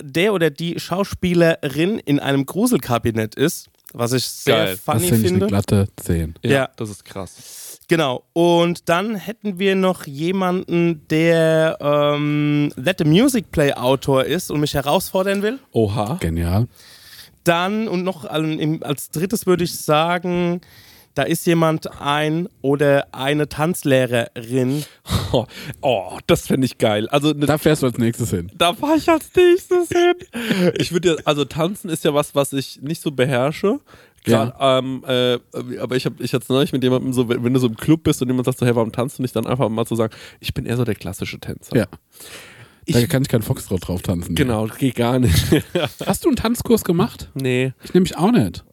[0.00, 4.70] der oder die Schauspielerin in einem Gruselkabinett ist, was ich sehr Geil.
[4.74, 5.46] Das funny finde ich eine finde.
[5.46, 6.34] glatte 10.
[6.42, 6.68] Ja, Ja.
[6.76, 7.36] das ist krass.
[7.88, 8.24] Genau.
[8.34, 14.60] Und dann hätten wir noch jemanden, der ähm, Let the Music Play Autor ist und
[14.60, 15.58] mich herausfordern will.
[15.72, 16.18] Oha.
[16.20, 16.68] Genial.
[17.44, 20.60] Dann und noch als drittes würde ich sagen,
[21.18, 24.84] da ist jemand ein oder eine Tanzlehrerin.
[25.30, 25.44] Oh,
[25.82, 27.06] oh das fände ich geil.
[27.10, 28.50] Also eine Da fährst du als nächstes hin.
[28.56, 30.14] Da fahre ich als nächstes hin.
[30.78, 33.80] Ich würde ja, also tanzen ist ja was, was ich nicht so beherrsche.
[34.24, 35.38] Grad, ähm, äh,
[35.80, 37.76] aber ich habe ich hatte es neulich mit jemandem so, wenn wenn du so im
[37.76, 39.94] Club bist und jemand sagt so, hey, warum tanzt du nicht, dann einfach mal zu
[39.96, 41.76] sagen, ich bin eher so der klassische Tänzer.
[41.76, 41.86] Ja.
[41.86, 44.34] da Ich, kann ich keinen Foxtrot drauf tanzen.
[44.34, 45.36] genau, geht gar nicht.
[46.06, 47.30] Hast du einen Tanzkurs gemacht?
[47.34, 48.64] nee, Ich nämlich auch nicht.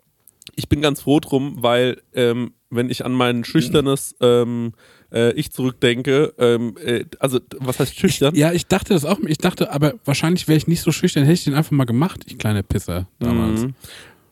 [0.56, 4.74] ich bin ganz froh drum, weil ähm, wenn ich an mein schüchternes ähm,
[5.14, 8.36] äh, Ich zurückdenke, ähm, äh, also was heißt schüchtern?
[8.36, 9.20] Ja, ich dachte das auch.
[9.28, 12.22] Ich dachte, aber wahrscheinlich wäre ich nicht so schüchtern, hätte ich den einfach mal gemacht,
[12.26, 13.62] ich kleine Pisser damals.
[13.62, 13.76] Mhm.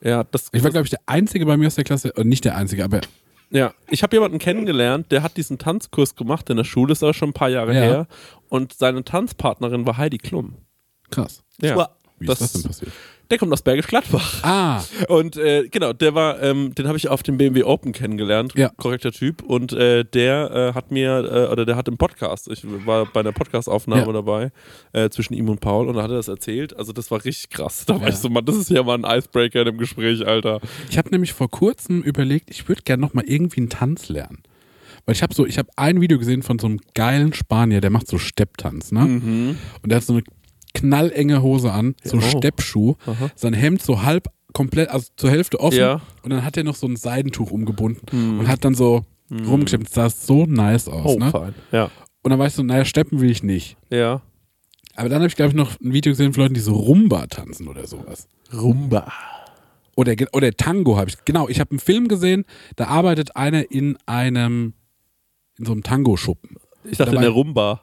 [0.04, 2.46] Ja, das, Ich war, glaube ich, der Einzige bei mir aus der Klasse, äh, nicht
[2.46, 3.02] der Einzige, aber
[3.52, 7.14] Ja, ich habe jemanden kennengelernt, der hat diesen Tanzkurs gemacht in der Schule, ist aber
[7.14, 7.82] schon ein paar Jahre Ja.
[7.82, 8.08] her.
[8.50, 10.56] Und seine Tanzpartnerin war Heidi Klum.
[11.10, 11.44] krass.
[11.62, 11.90] Ja.
[12.20, 12.92] Wie Das- ist das denn passiert?
[13.34, 14.44] Der kommt aus Bergisch Gladbach.
[14.44, 18.54] Ah, Und äh, genau, der war, ähm, den habe ich auf dem BMW Open kennengelernt.
[18.56, 18.70] Ja.
[18.78, 19.42] Korrekter Typ.
[19.42, 21.18] Und äh, der äh, hat mir,
[21.48, 24.12] äh, oder der hat im Podcast, ich war bei einer Podcastaufnahme Ja.
[24.14, 24.52] dabei,
[24.92, 26.78] äh, zwischen ihm und Paul, und da hat er das erzählt.
[26.78, 27.86] Also das war richtig krass.
[27.88, 28.10] Da war Ja.
[28.10, 30.62] ich so, Mann, das ist ja mal ein Icebreaker in dem Gespräch, Alter.
[30.92, 34.44] ich habe nämlich vor kurzem überlegt, ich würde gerne noch mal irgendwie einen Tanz lernen.
[35.08, 37.90] Weil ich habe so, ich habe ein Video gesehen von so einem geilen Spanier, der
[37.90, 39.02] macht so Stepptanz, ne?
[39.02, 39.58] Mhm.
[39.82, 40.24] Und der hat so eine
[40.74, 42.22] knallenge Hose an, so Oh.
[42.22, 43.30] Steppschuh, Aha.
[43.36, 45.80] sein Hemd so halb komplett, also zur Hälfte offen.
[45.80, 46.02] Ja.
[46.24, 49.86] Und dann hat er noch so ein Seidentuch umgebunden und hat dann so rumgesteppt.
[49.86, 51.32] Das sah so nice aus, Oh, ne?
[51.32, 51.56] fein.
[51.72, 51.90] Ja.
[52.22, 53.78] Und dann war ich so, naja, steppen will ich nicht.
[53.90, 54.22] Ja.
[54.96, 57.26] Aber dann habe ich, glaube ich, noch ein Video gesehen von Leuten, die so Rumba
[57.28, 58.28] tanzen oder sowas.
[58.54, 59.12] Rumba.
[59.96, 61.18] Oder, oder Tango habe ich.
[61.26, 64.74] Genau, ich habe einen Film gesehen, da arbeitet einer in einem,
[65.58, 66.58] in so einem Tango-Schuppen.
[66.84, 67.82] Ich dachte Dabei- in der Rumba.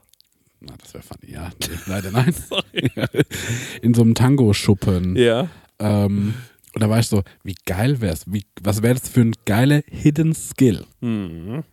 [0.60, 1.50] Na, das wäre funny, ja.
[1.86, 2.34] Leider nein.
[3.82, 5.16] in so einem Tango-Schuppen.
[5.16, 5.48] Ja.
[5.78, 6.34] Ähm,
[6.74, 8.24] und da war ich so, wie geil wär's?
[8.26, 10.84] Wie, was wäre das für ein geiler Hidden Skill?
[11.00, 11.64] Mhm.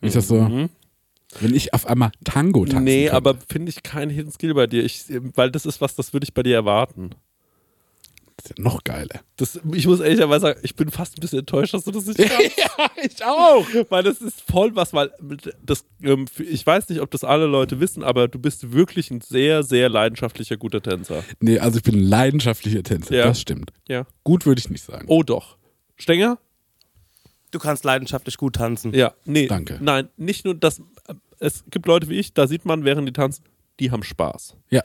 [0.00, 0.68] Ist das so,
[1.40, 3.16] wenn ich auf einmal Tango tanzen Nee, könnte?
[3.16, 4.84] aber finde ich keinen Hidden Skill bei dir.
[4.84, 7.10] Ich, weil das ist was, das würde ich bei dir erwarten.
[8.48, 9.20] Ja noch geiler.
[9.36, 12.18] Das, ich muss ehrlicherweise sagen, ich bin fast ein bisschen enttäuscht, dass du das nicht
[12.28, 12.58] kannst.
[12.58, 13.66] ja, ich auch.
[13.90, 15.10] weil das ist voll was, weil
[15.62, 19.20] das, ähm, ich weiß nicht, ob das alle Leute wissen, aber du bist wirklich ein
[19.20, 21.24] sehr, sehr leidenschaftlicher, guter Tänzer.
[21.40, 23.24] Nee, also ich bin ein leidenschaftlicher Tänzer, Ja.
[23.24, 23.72] das stimmt.
[23.88, 24.06] Ja.
[24.24, 25.04] Gut würde ich nicht sagen.
[25.08, 25.56] Oh doch.
[25.96, 26.38] Stenger?
[27.50, 28.94] Du kannst leidenschaftlich gut tanzen.
[28.94, 29.12] Ja.
[29.24, 29.46] Nee.
[29.46, 29.78] Danke.
[29.80, 30.80] Nein, nicht nur das.
[31.38, 33.44] Es gibt Leute wie ich, da sieht man, während die tanzen,
[33.78, 34.56] die haben Spaß.
[34.70, 34.82] Ja.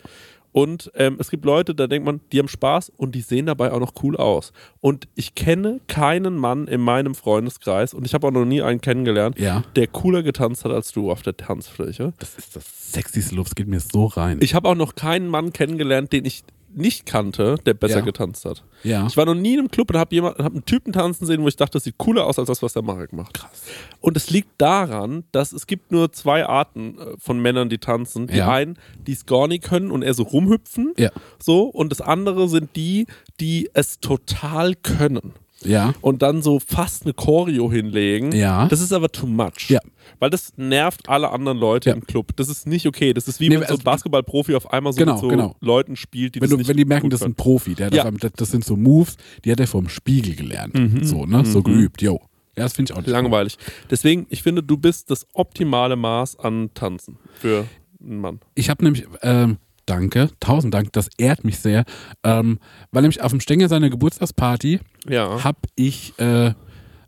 [0.58, 3.72] Und ähm, es gibt Leute, da denkt man, die haben Spaß und die sehen dabei
[3.72, 4.54] auch noch cool aus.
[4.82, 8.82] Und ich kenne keinen Mann in meinem Freundeskreis und ich habe auch noch nie einen
[8.82, 9.64] kennengelernt, Ja.
[9.76, 12.14] der cooler getanzt hat als du auf der Tanzfläche.
[12.18, 14.40] Das ist das sexyste Luft, es geht mir so rein.
[14.42, 16.44] Ich habe auch noch keinen Mann kennengelernt, den ich
[16.74, 18.06] nicht kannte, der besser Ja.
[18.06, 18.64] getanzt hat.
[18.84, 19.08] ja.
[19.08, 21.48] Ich war noch nie in einem Club und habe hab einen Typen tanzen sehen, wo
[21.48, 23.34] ich dachte, das sieht cooler aus als das, was der Marek macht.
[23.36, 23.64] Krass.
[24.02, 28.28] Und es liegt daran, dass es gibt nur zwei Arten äh, von Männern, die tanzen.
[28.28, 28.52] Die Ja.
[28.52, 28.78] einen,
[29.08, 30.94] die es gar nicht können und eher so rumhüpfen.
[30.98, 31.12] Ja.
[31.42, 31.64] So.
[31.64, 33.08] Und das andere sind die,
[33.40, 35.34] die es total können.
[35.68, 35.94] Ja.
[36.02, 38.32] Und dann so fast eine Choreo hinlegen.
[38.32, 38.68] Ja.
[38.68, 39.70] Das ist aber too much.
[39.70, 39.80] Ja.
[40.20, 41.96] Weil das nervt alle anderen Leute Ja.
[41.96, 42.36] im Club.
[42.38, 43.14] Das ist nicht okay.
[43.14, 45.28] Das ist wie Nee, wenn so also- ein Basketballprofi auf einmal so Genau, mit so
[45.28, 45.56] genau.
[45.60, 48.10] Leuten spielt, die Wenn, das du, wenn die merken, das ist ein Profi, der Ja.
[48.10, 50.74] das, das sind so Moves, die hat er vom Spiegel gelernt.
[51.06, 51.46] So, ne?
[51.46, 52.22] So geübt, yo.
[52.56, 53.58] Ja, das finde ich auch nicht Langweilig.
[53.92, 57.66] Deswegen, ich finde, du bist das optimale Maß an Tanzen für
[58.02, 58.40] einen Mann.
[58.56, 61.84] Ich habe nämlich, ähm, danke, tausend Dank, das ehrt mich sehr,
[62.24, 62.60] ähm,
[62.92, 65.44] weil nämlich auf dem Stängel seiner Geburtstagsparty Ja.
[65.44, 66.54] habe ich äh,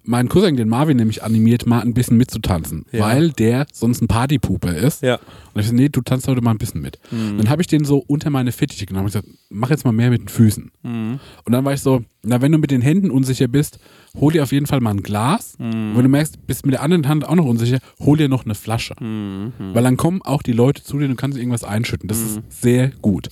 [0.03, 3.01] meinen Cousin, den Marvin, nämlich animiert, mal ein bisschen mitzutanzen, Ja.
[3.01, 5.03] weil der sonst ein Partypuper ist.
[5.03, 5.19] Ja.
[5.53, 6.99] Und ich so, nee, du tanzt heute mal ein bisschen mit.
[7.11, 10.09] Dann habe ich den so unter meine Fittiche genommen und gesagt, mach jetzt mal mehr
[10.09, 10.71] mit den Füßen.
[10.83, 11.19] Und
[11.51, 13.79] dann war ich so, na, wenn du mit den Händen unsicher bist,
[14.19, 15.55] hol dir auf jeden Fall mal ein Glas.
[15.59, 18.45] Und wenn du merkst, bist mit der anderen Hand auch noch unsicher, hol dir noch
[18.45, 18.95] eine Flasche.
[18.99, 22.07] Weil dann kommen auch die Leute zu dir und du kannst irgendwas einschütten.
[22.07, 23.29] Das ist sehr gut.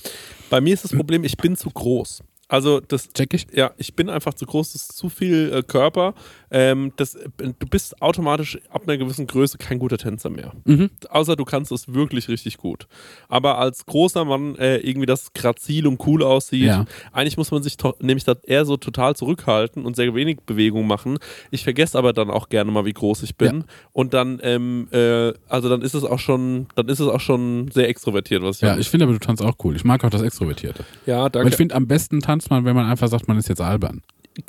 [0.50, 2.22] Bei mir ist das Problem, ich bin zu groß.
[2.48, 3.46] Also das Check ich?
[3.52, 6.14] ja, ich bin einfach zu groß, das ist zu viel äh, Körper.
[6.50, 10.52] Ähm, das, äh, du bist automatisch ab einer gewissen Größe kein guter Tänzer mehr.
[10.64, 10.88] Mhm.
[11.10, 12.86] Außer du kannst es wirklich richtig gut.
[13.28, 16.86] Aber als großer Mann äh, irgendwie das grazil und cool aussieht, Ja.
[17.12, 21.18] eigentlich muss man sich nämlich da eher so total zurückhalten und sehr wenig Bewegung machen.
[21.50, 23.58] Ich vergesse aber dann auch gerne mal, wie groß ich bin.
[23.58, 23.64] Ja.
[23.92, 27.70] Und dann, ähm, äh, also dann ist es auch schon, dann ist es auch schon
[27.70, 28.80] sehr extrovertiert, was ich Ja, habe.
[28.80, 29.76] ich finde aber, du tanzt auch cool.
[29.76, 30.84] Ich mag auch das Extrovertierte.
[31.04, 31.50] ja, danke.
[31.50, 34.02] ich finde, am besten tanzt man, wenn man einfach sagt, man ist jetzt albern.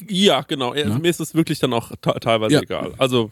[0.08, 0.71] Ja, genau.
[0.71, 0.99] Also Ne?
[0.99, 2.62] Mir ist es wirklich dann auch te- teilweise Ja.
[2.62, 2.93] egal.
[2.97, 3.32] Also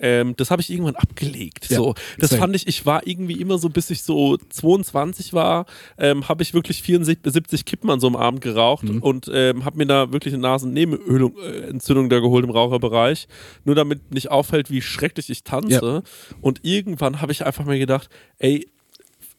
[0.00, 1.68] ähm, das habe ich irgendwann abgelegt.
[1.70, 2.40] Ja, So, das same.
[2.40, 5.66] fand ich, ich war irgendwie immer so, bis ich so 22 war,
[5.98, 8.98] ähm, habe ich wirklich 74, 70 Kippen an so einem Abend geraucht Mhm.
[9.02, 13.28] und ähm, habe mir da wirklich eine Nasennebenentzündung da geholt im Raucherbereich,
[13.64, 16.02] nur damit nicht auffällt, wie schrecklich ich tanze.
[16.40, 18.66] Und irgendwann habe ich einfach mir gedacht, ey,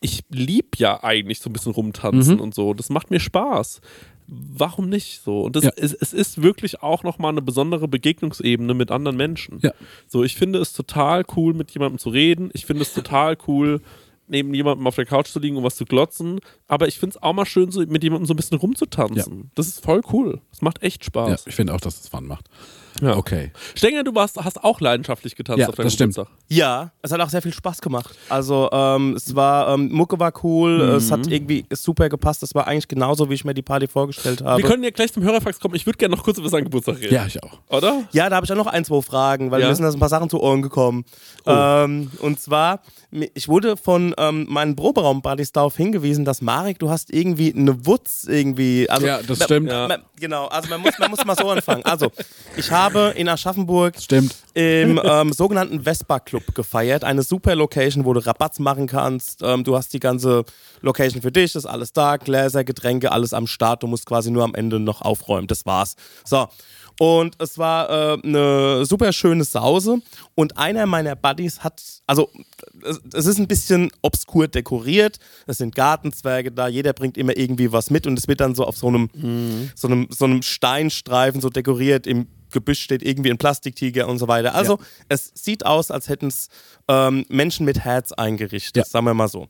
[0.01, 2.41] ich lieb ja eigentlich so ein bisschen rumtanzen Mhm.
[2.41, 2.73] und so.
[2.73, 3.79] Das macht mir Spaß.
[4.35, 5.41] Warum nicht so?
[5.41, 5.71] Und das, Ja.
[5.77, 9.59] es, es ist wirklich auch nochmal eine besondere Begegnungsebene mit anderen Menschen.
[9.61, 9.71] Ja.
[10.07, 12.49] So, ich finde es total cool, mit jemandem zu reden.
[12.53, 13.81] Ich finde es total cool,
[14.27, 16.39] neben jemandem auf der Couch zu liegen und was zu glotzen.
[16.67, 19.51] Aber ich finde es auch mal schön, so mit jemandem so ein bisschen rumzutanzen.
[19.55, 20.41] Das ist voll cool.
[20.49, 21.47] Das macht echt Ja, Spaß.
[21.47, 22.49] ich finde auch, dass es Fun macht.
[23.01, 23.15] Ja.
[23.17, 23.51] Okay.
[23.75, 26.13] Stenger, du warst, hast auch leidenschaftlich getanzt Ja, auf deinem das stimmt.
[26.15, 26.37] Geburtstag.
[26.49, 28.15] Ja, es hat auch sehr viel Spaß gemacht.
[28.29, 32.43] Also ähm, es war, ähm, Mucke war cool, es hat irgendwie super gepasst.
[32.43, 34.61] Das war eigentlich genauso, wie ich mir die Party vorgestellt habe.
[34.61, 35.75] Wir können ja gleich zum Hörerfax kommen.
[35.75, 37.13] Ich würde gerne noch kurz über seinen Geburtstag reden.
[37.13, 37.59] Ja, ich auch.
[37.69, 38.03] Oder?
[38.11, 39.69] Ja, da habe ich auch noch ein, zwei Fragen, weil Ja.
[39.69, 41.05] mir sind da so ein paar Sachen zu Ohren gekommen.
[41.45, 42.81] Ähm, und zwar,
[43.33, 48.25] ich wurde von ähm, meinen Proberaum-Buddies darauf hingewiesen, dass Marek, du hast irgendwie eine Wutz
[48.29, 48.89] irgendwie.
[48.89, 49.67] Also, Ja, das stimmt.
[49.67, 51.83] ma- ma- genau, also man muss, man muss mal so anfangen.
[51.85, 52.11] Also,
[52.55, 52.82] ich habe
[53.15, 54.35] in Aschaffenburg Stimmt.
[54.53, 57.03] im ähm, sogenannten Vespa Club gefeiert.
[57.03, 59.41] Eine super Location, wo du Rabatts machen kannst.
[59.41, 60.43] Ähm, du hast die ganze
[60.81, 63.83] Location für dich, ist alles da, Gläser, Getränke, alles am Start.
[63.83, 65.47] Du musst quasi nur am Ende noch aufräumen.
[65.47, 65.95] Das war's.
[66.25, 66.47] So.
[66.99, 69.99] Und es war äh, eine super schöne Sause.
[70.35, 72.29] Und einer meiner Buddies hat, also
[72.83, 75.17] es, es ist ein bisschen obskur dekoriert.
[75.47, 76.67] Es sind Gartenzwerge da.
[76.67, 78.05] Jeder bringt immer irgendwie was mit.
[78.05, 79.09] Und es wird dann so auf so einem,
[79.75, 82.05] so einem, so einem Steinstreifen so dekoriert.
[82.05, 84.55] Im Gebüsch steht irgendwie ein Plastiktiger und so weiter.
[84.55, 86.47] Also es sieht aus, als hätten es
[86.87, 88.85] ähm, Menschen mit Herz eingerichtet, Ja.
[88.85, 89.47] sagen wir mal so.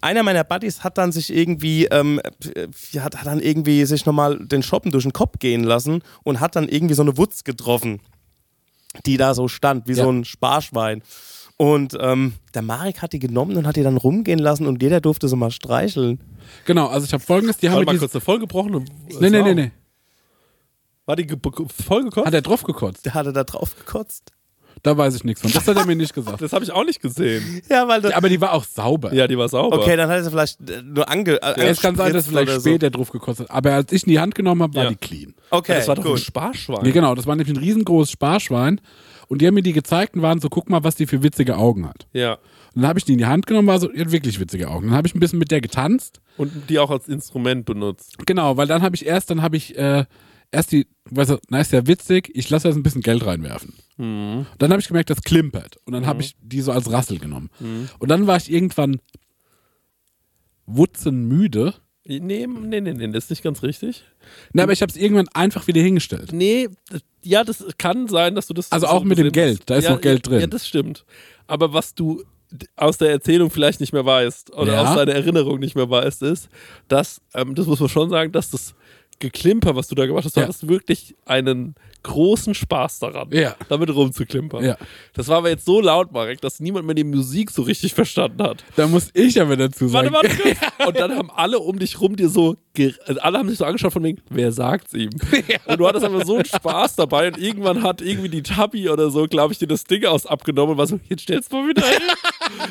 [0.00, 2.20] Einer meiner Buddies hat dann sich irgendwie, ähm,
[2.54, 2.68] äh,
[3.00, 6.54] hat, hat dann irgendwie sich nochmal den Shoppen durch den Kopf gehen lassen und hat
[6.56, 8.00] dann irgendwie so eine Wutz getroffen,
[9.06, 10.04] die da so stand, wie Ja.
[10.04, 11.02] so ein Sparschwein.
[11.58, 15.00] Und ähm, der Marek hat die genommen und hat die dann rumgehen lassen und jeder
[15.00, 16.20] durfte sie mal streicheln.
[16.66, 18.84] Genau, also ich habe folgendes, die haben Warte mir mal die, kurz, eine vollgebrochene.
[19.18, 19.70] Nee, nee, nee, nee.
[21.06, 22.26] War die ge- ge- vollgekotzt?
[22.26, 23.04] Hat er drauf gekotzt?
[23.06, 24.32] Der hatte da drauf gekotzt.
[24.82, 25.50] Da weiß ich nichts von.
[25.50, 26.40] Das hat er mir nicht gesagt.
[26.42, 27.62] Das habe ich auch nicht gesehen.
[27.70, 29.12] Ja, weil das, Aber die war auch sauber.
[29.14, 29.80] Ja, die war sauber.
[29.80, 31.40] Okay, dann hat er sie vielleicht äh, nur ange.
[31.42, 32.68] Äh, es kann sein, dass vielleicht oder so.
[32.68, 33.50] später drauf gekotzt hat.
[33.50, 34.90] Aber als ich in die Hand genommen habe, war Ja.
[34.90, 35.34] die clean.
[35.50, 36.20] Okay, das war doch ein gut.
[36.20, 36.80] Sparschwein.
[36.82, 38.80] Nee, genau, das war nämlich ein riesengroßes Sparschwein.
[39.28, 41.56] Und die haben mir die gezeigt und waren so, guck mal, was die für witzige
[41.56, 42.06] Augen hat.
[42.12, 42.34] Ja.
[42.74, 44.68] Und dann habe ich die in die Hand genommen, war so, die hat wirklich witzige
[44.68, 44.88] Augen.
[44.88, 46.20] Dann habe ich ein bisschen mit der getanzt.
[46.36, 48.18] Und die auch als Instrument benutzt.
[48.26, 50.04] Genau, weil dann habe ich erst, dann habe ich äh,
[50.50, 53.74] erst die, weißt du, na ist ja witzig, ich lasse jetzt ein bisschen Geld reinwerfen.
[53.96, 54.46] Mhm.
[54.58, 55.78] Dann habe ich gemerkt, das klimpert.
[55.84, 57.50] Und dann habe ich die so als Rassel genommen.
[57.60, 57.88] Mhm.
[57.98, 59.00] Und dann war ich irgendwann
[60.66, 61.74] wutzenmüde.
[62.08, 64.04] Nee, nee, nee, nee, das ist nicht ganz richtig.
[64.52, 66.32] Na, aber ich habe es irgendwann einfach wieder hingestellt.
[66.32, 66.68] Nee,
[67.22, 68.70] ja, das kann sein, dass du das.
[68.70, 70.40] Also so auch mit dem Geld, da ist ja, noch Geld drin.
[70.40, 71.04] Ja, das stimmt.
[71.48, 72.22] Aber was du
[72.76, 74.84] aus der Erzählung vielleicht nicht mehr weißt oder Ja.
[74.84, 76.48] aus deiner Erinnerung nicht mehr weißt, ist,
[76.86, 78.74] dass, ähm, das muss man schon sagen, dass das
[79.18, 80.46] Geklimper, was du da gemacht hast, du Ja.
[80.46, 81.74] hattest wirklich einen
[82.06, 83.54] großen Spaß daran, Ja.
[83.68, 84.64] damit rumzuklimpern.
[84.64, 84.76] Ja.
[85.12, 88.42] Das war aber jetzt so laut, Marek, dass niemand mehr die Musik so richtig verstanden
[88.42, 88.64] hat.
[88.76, 90.14] Da muss ich aber dazu Warte, sagen.
[90.14, 90.86] warte kurz.
[90.88, 92.56] Und dann haben alle um dich rum dir so,
[93.06, 95.10] also alle haben sich so angeschaut von wegen, wer sagt's ihm?
[95.66, 99.08] Und du hattest aber so einen Spaß dabei und irgendwann hat irgendwie die Tabi oder
[99.10, 101.86] so, glaube ich, dir das Ding aus abgenommen und war so, jetzt stell's mal wieder
[101.86, 102.00] hin.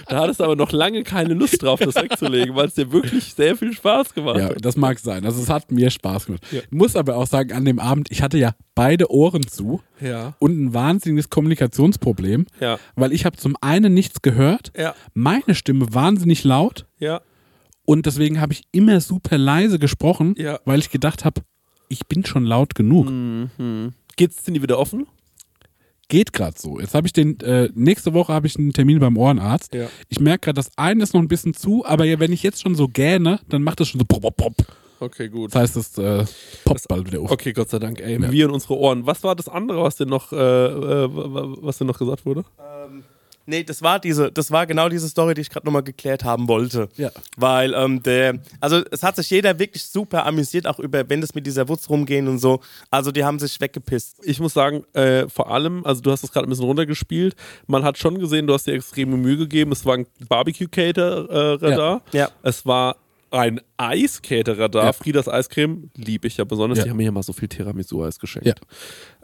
[0.07, 3.33] Da hattest du aber noch lange keine Lust drauf, das wegzulegen, weil es dir wirklich
[3.33, 4.57] sehr viel Spaß gemacht Ja, hat.
[4.63, 5.25] das mag sein.
[5.25, 6.43] Also es hat mir Spaß gemacht.
[6.69, 10.35] Muss aber auch sagen, an dem Abend, ich hatte ja beide Ohren zu Ja.
[10.39, 12.79] und ein wahnsinniges Kommunikationsproblem, Ja.
[12.95, 14.95] weil ich habe zum einen nichts gehört, Ja.
[15.13, 17.21] meine Stimme wahnsinnig laut Ja.
[17.85, 20.59] und deswegen habe ich immer super leise gesprochen, Ja.
[20.65, 21.41] weil ich gedacht habe,
[21.89, 23.07] ich bin schon laut genug.
[24.15, 25.05] Geht's, sind die wieder offen?
[26.07, 26.79] Geht gerade so.
[26.79, 29.73] Jetzt habe ich den, äh, nächste Woche habe ich einen Termin beim Ohrenarzt.
[29.73, 29.87] Ja.
[30.07, 32.75] Ich merke gerade, das eine ist noch ein bisschen zu, aber wenn ich jetzt schon
[32.75, 34.55] so gähne, dann macht das schon so pop, pop, pop.
[34.99, 35.53] Okay, gut.
[35.53, 36.25] Das heißt, es äh,
[36.63, 37.31] poppt bald wieder auf.
[37.31, 38.21] Okay, Gott sei Dank, ey.
[38.21, 38.31] Ja.
[38.31, 39.05] Wir und unsere Ohren.
[39.05, 42.45] Was war das andere, was dir noch, äh, äh, was dir noch gesagt wurde?
[43.47, 46.47] Nee, das war diese, das war genau diese Story, die ich gerade nochmal geklärt haben
[46.47, 46.89] wollte.
[46.97, 47.11] Ja.
[47.37, 51.35] Weil ähm, der, also es hat sich jeder wirklich super amüsiert, auch über, wenn das
[51.35, 52.61] mit dieser Wutz rumgehen und so.
[52.89, 54.17] Also die haben sich weggepisst.
[54.23, 57.35] ich muss sagen, äh, vor allem, also du hast das gerade ein bisschen runtergespielt,
[57.67, 59.71] man hat schon gesehen, du hast dir extreme Mühe gegeben.
[59.71, 61.75] Es war ein Barbecue-Caterer äh, Ja.
[61.77, 62.01] da.
[62.13, 62.29] Ja.
[62.41, 62.95] Es war
[63.35, 64.85] ein Eiscaterer da.
[64.85, 64.93] Ja.
[64.93, 66.77] Friedas Eiscreme liebe ich ja besonders.
[66.79, 66.83] Ja.
[66.85, 68.47] Die haben mir ja mal so viel Tiramisu-Eis geschenkt.
[68.47, 68.55] Ja.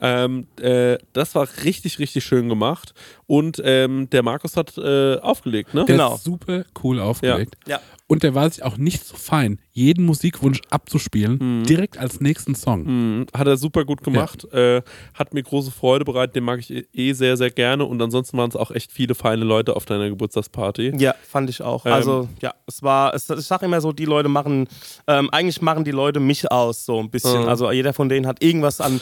[0.02, 2.94] Ähm, äh, das war richtig, richtig schön gemacht.
[3.28, 5.86] Und ähm, der Markus hat äh, aufgelegt, ne?
[5.86, 6.16] Der Genau.
[6.16, 7.56] ist super cool aufgelegt.
[7.68, 7.80] Ja.
[8.12, 12.84] Und der war sich auch nicht so fein, jeden Musikwunsch abzuspielen, direkt als nächsten Song.
[13.20, 14.44] Mhm, Hat er super gut gemacht.
[14.52, 14.82] Äh,
[15.14, 16.36] hat mir große Freude bereitet.
[16.36, 17.86] Den mag ich eh- eh sehr, sehr gerne.
[17.86, 20.92] Und ansonsten waren es auch echt viele feine Leute auf deiner Geburtstagsparty.
[20.98, 21.86] Ja, fand ich auch.
[21.86, 21.94] Ähm.
[21.94, 24.68] also, ja, es war, es, ich sag immer so, die Leute machen,
[25.08, 27.44] ähm, eigentlich machen die Leute mich aus, so ein bisschen.
[27.44, 27.48] Mhm.
[27.48, 29.00] Also, jeder von denen hat irgendwas an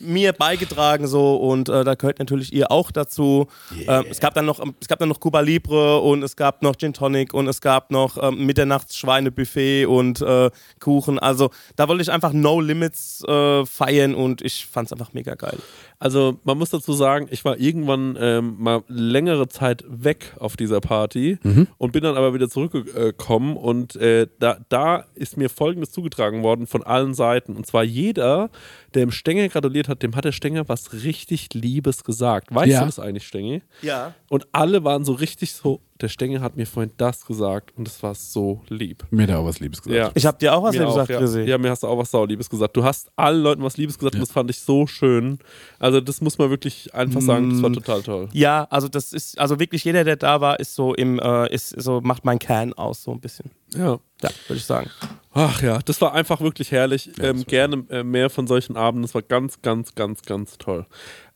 [0.00, 3.48] mir beigetragen, so, und äh, da gehört natürlich ihr auch dazu.
[3.86, 6.76] Ähm, es gab dann noch, es gab dann noch Cuba Libre und es gab noch
[6.76, 11.18] Gin Tonic und es gab noch ähm, Mitternachts Schweinebuffet und äh, Kuchen.
[11.18, 15.58] Also, da wollte ich einfach No Limits äh, feiern und ich fand's einfach mega geil.
[16.02, 20.80] Also man muss dazu sagen, ich war irgendwann ähm, mal längere Zeit weg auf dieser
[20.80, 21.38] Party
[21.76, 26.66] und bin dann aber wieder zurückgekommen und äh, da, da ist mir Folgendes zugetragen worden
[26.66, 27.54] von allen Seiten.
[27.54, 28.48] Und zwar jeder,
[28.94, 32.54] der im Stängel gratuliert hat, dem hat der Stenger was richtig Liebes gesagt.
[32.54, 32.80] Weißt Ja.
[32.80, 33.60] du das eigentlich, Stenge?
[33.82, 34.14] Ja.
[34.30, 38.02] Und alle waren so richtig so, der Stenger hat mir vorhin das gesagt und es
[38.02, 39.04] war so lieb.
[39.10, 39.98] Mir hat er auch was Liebes gesagt.
[39.98, 40.10] Ja.
[40.14, 41.18] Ich hab dir auch was Mir gesagt, auch, ja.
[41.18, 41.40] Chrissy.
[41.42, 42.74] ja, mir hast du auch was Sauliebes gesagt.
[42.76, 45.38] Du hast allen Leuten was Liebes gesagt und das fand ich so schön.
[45.78, 48.28] Also das muss man wirklich einfach sagen, das war total toll.
[48.32, 51.68] Ja, also das ist, also wirklich jeder, der da war, ist so im, äh, ist
[51.70, 53.50] so, macht mein Kern aus, so ein bisschen.
[53.74, 53.98] Ja.
[54.22, 54.90] Ja, würde ich sagen.
[55.32, 57.10] Ach ja, das war einfach wirklich herrlich.
[57.20, 59.02] ähm, gerne äh, mehr von solchen Abenden.
[59.02, 60.86] Das war ganz, ganz, ganz, ganz toll.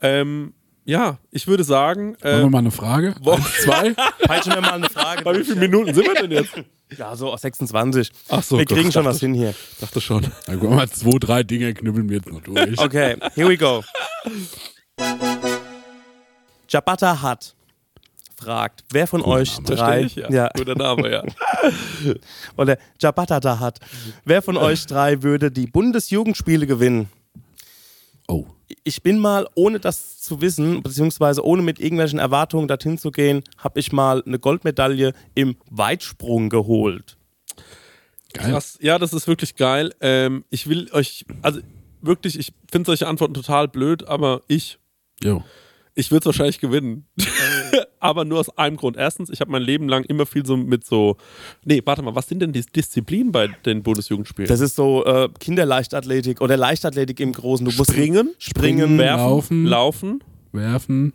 [0.00, 0.52] Ähm,
[0.85, 3.14] ja, ich würde sagen, Machen wir äh, mal eine Frage?
[3.24, 3.94] Eins, zwei?
[4.26, 5.22] Peitschen wir mal eine Frage.
[5.22, 6.52] bei wie vielen Minuten sind wir denn jetzt?
[6.98, 8.11] Ja, so aus 26.
[8.28, 9.50] Ach so, wir Gott, kriegen schon dachte was hin hier.
[9.50, 10.26] Ich dachte schon.
[10.46, 12.78] Dann guck mal, zwei, drei Dinge knüppeln wir jetzt noch durch.
[12.78, 13.83] Okay, here we go.
[16.68, 17.57] Jabata hat
[18.44, 19.76] fragt, wer von euch Name.
[19.76, 20.48] drei, ich, ja.
[20.57, 21.22] Guter Name, ja.
[22.57, 23.80] oder Jabata da hat,
[24.24, 27.09] wer von euch drei würde die Bundesjugendspiele gewinnen?
[28.28, 28.46] Oh.
[28.83, 33.42] Ich bin mal, ohne das zu wissen, beziehungsweise ohne mit irgendwelchen Erwartungen dorthin zu gehen,
[33.59, 37.16] habe ich mal eine Goldmedaille im Weitsprung geholt.
[38.33, 38.50] Geil.
[38.50, 38.78] Krass.
[38.80, 39.92] Ja, das ist wirklich geil.
[40.00, 41.61] Ähm, ich will euch, also
[42.00, 44.78] wirklich, ich finde solche Antworten total blöd, aber ich,
[45.22, 45.44] Jo.
[45.94, 47.07] Ich würde es wahrscheinlich gewinnen.
[48.00, 48.96] aber nur aus einem Grund.
[48.96, 51.16] Erstens, ich habe mein Leben lang immer viel so mit so,
[51.64, 54.48] nee, warte mal, was sind denn die Disziplinen bei den Bundesjugendspielen?
[54.48, 57.64] Das ist so äh, Kinderleichtathletik oder Leichtathletik im Großen.
[57.64, 59.64] Du musst Springen, springen, werfen, Laufen.
[59.64, 60.24] laufen.
[60.52, 61.12] Werfen.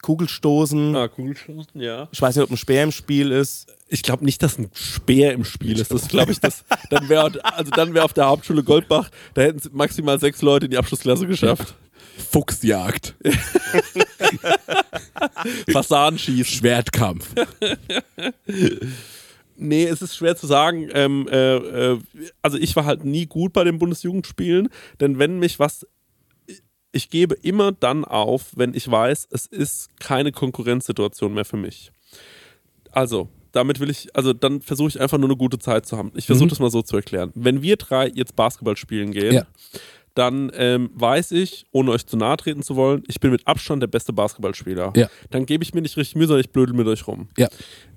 [0.00, 0.96] Kugelstoßen.
[0.96, 2.08] Ah, Kugelstoßen, ja.
[2.10, 3.72] Ich weiß nicht, ob ein Speer im Spiel ist.
[3.88, 5.92] Ich glaube nicht, dass ein Speer im Spiel ist.
[5.92, 9.60] Das glaube ich, das, dann wäre also dann wäre auf der Hauptschule Goldbach, da hätten
[9.72, 11.74] maximal sechs Leute in die Abschlussklasse geschafft.
[12.30, 13.14] Fuchsjagd.
[15.70, 16.44] Fassadenschießen.
[16.44, 17.28] Schwertkampf.
[19.56, 20.88] Nee, es ist schwer zu sagen.
[20.92, 21.98] Ähm, äh, äh,
[22.42, 24.68] also ich war halt nie gut bei den Bundesjugendspielen,
[25.00, 25.86] denn wenn mich was
[26.94, 31.90] ich gebe immer dann auf, wenn ich weiß, es ist keine Konkurrenzsituation mehr für mich.
[32.90, 36.12] Also, damit will ich, also dann versuche ich einfach nur eine gute Zeit zu haben.
[36.16, 36.50] Ich versuche Mhm.
[36.50, 37.30] das mal so zu erklären.
[37.34, 39.46] Wenn wir drei jetzt Basketball spielen gehen, Ja.
[40.14, 43.82] Dann ähm, weiß ich, ohne euch zu nahe treten zu wollen, ich bin mit Abstand
[43.82, 44.92] der beste Basketballspieler.
[44.96, 45.08] Ja.
[45.30, 47.28] Dann gebe ich mir nicht richtig Mühe, sondern ich blödel mit euch rum.
[47.38, 47.48] Ja.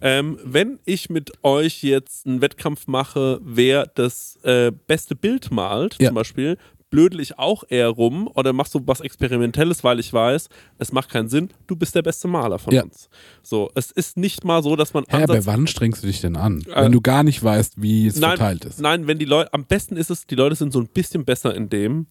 [0.02, 5.96] Ähm, wenn ich mit euch jetzt einen Wettkampf mache, wer das äh, beste Bild malt,
[6.00, 6.08] Ja.
[6.10, 6.58] zum Beispiel,
[6.96, 11.10] blödel ich auch eher rum oder machst du was Experimentelles, weil ich weiß, es macht
[11.10, 12.84] keinen Sinn, du bist der beste Maler von Ja.
[12.84, 13.10] uns.
[13.44, 16.22] So, es ist nicht mal so, dass man Hä, bei Ansatz- wann strengst du dich
[16.22, 16.62] denn an?
[16.74, 18.80] Äh, wenn du gar nicht weißt, wie es nein, verteilt ist.
[18.80, 21.54] Nein, wenn die Leute, am besten ist es, die Leute sind so ein bisschen besser
[21.54, 22.08] in dem.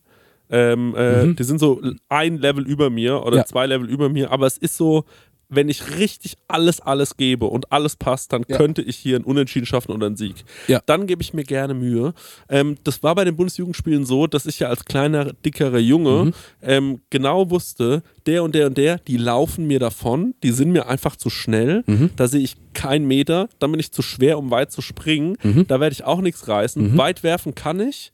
[0.50, 1.36] Ähm, äh, Mhm.
[1.36, 3.44] Die sind so ein Level über mir oder Ja.
[3.46, 5.04] zwei Level über mir, aber es ist so,
[5.48, 8.56] wenn ich richtig alles, alles gebe und alles passt, dann Ja.
[8.56, 10.44] könnte ich hier einen Unentschieden schaffen oder einen Sieg.
[10.68, 10.80] Ja.
[10.86, 12.14] Dann gebe ich mir gerne Mühe.
[12.48, 16.32] Ähm, das war bei den Bundesjugendspielen so, dass ich ja als kleiner, dickerer Junge Mhm.
[16.62, 20.88] ähm, genau wusste, der und der und der, die laufen mir davon, die sind mir
[20.88, 22.10] einfach zu schnell, Mhm.
[22.16, 25.66] da sehe ich keinen Meter, dann bin ich zu schwer, um weit zu springen, Mhm.
[25.68, 26.96] da werde ich auch nichts reißen.
[26.98, 28.12] Weit werfen kann ich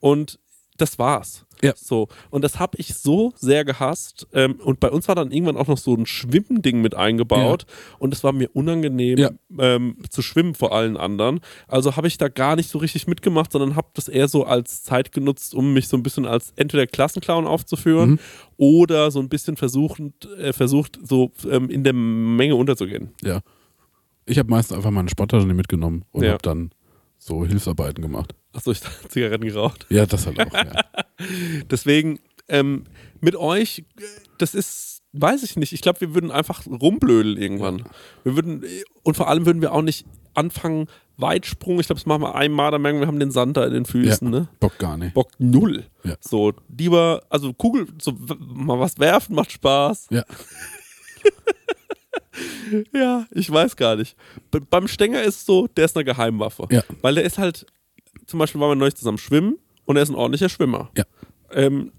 [0.00, 0.38] und
[0.80, 1.44] das war's.
[1.60, 1.72] Ja.
[1.76, 2.06] So.
[2.30, 4.28] Und das habe ich so sehr gehasst.
[4.32, 7.66] Ähm, und bei uns war dann irgendwann auch noch so ein Schwimmding mit eingebaut.
[7.98, 9.30] Und es war mir unangenehm Ja.
[9.58, 11.40] ähm, zu schwimmen vor allen anderen.
[11.66, 14.84] Also habe ich da gar nicht so richtig mitgemacht, sondern habe das eher so als
[14.84, 18.18] Zeit genutzt, um mich so ein bisschen als entweder Klassenclown aufzuführen Mhm.
[18.56, 20.00] oder so ein bisschen versucht,
[20.38, 23.10] äh, versucht so ähm, in der Menge unterzugehen.
[23.22, 23.40] Ja.
[24.26, 26.30] Ich habe meistens einfach meine Sporttasche mitgenommen und Ja.
[26.34, 26.70] habe dann
[27.18, 28.34] so Hilfsarbeiten gemacht.
[28.58, 29.86] Achso, ich habe Zigaretten geraucht.
[29.88, 30.52] Ja, das halt auch.
[30.52, 30.84] ja.
[31.70, 32.18] Deswegen
[32.48, 32.84] ähm,
[33.20, 33.84] mit euch,
[34.38, 35.72] das ist, weiß ich nicht.
[35.72, 37.84] Ich glaube, wir würden einfach rumblödeln irgendwann.
[38.24, 38.64] Wir würden,
[39.04, 41.78] und vor allem würden wir auch nicht anfangen, Weitsprung.
[41.78, 43.74] Ich glaube, das machen wir einmal, dann merken wir, wir haben den Sand da in
[43.74, 44.28] den Füßen.
[44.28, 44.48] Ne?
[44.58, 45.14] Bock gar nicht.
[45.14, 45.84] Bock null.
[46.02, 46.16] Ja.
[46.20, 50.08] So, lieber, also Kugel, so mal was werfen macht Spaß.
[50.10, 50.24] Ja.
[52.92, 54.16] Ja, ich weiß gar nicht.
[54.70, 56.68] Beim Stenger ist es so, der ist eine Geheimwaffe.
[56.70, 56.82] Ja.
[57.02, 57.66] Weil der ist halt,
[58.28, 60.90] zum Beispiel waren wir neulich zusammen schwimmen und er ist ein ordentlicher Schwimmer.
[60.96, 61.02] Ja.
[61.50, 61.90] Ähm,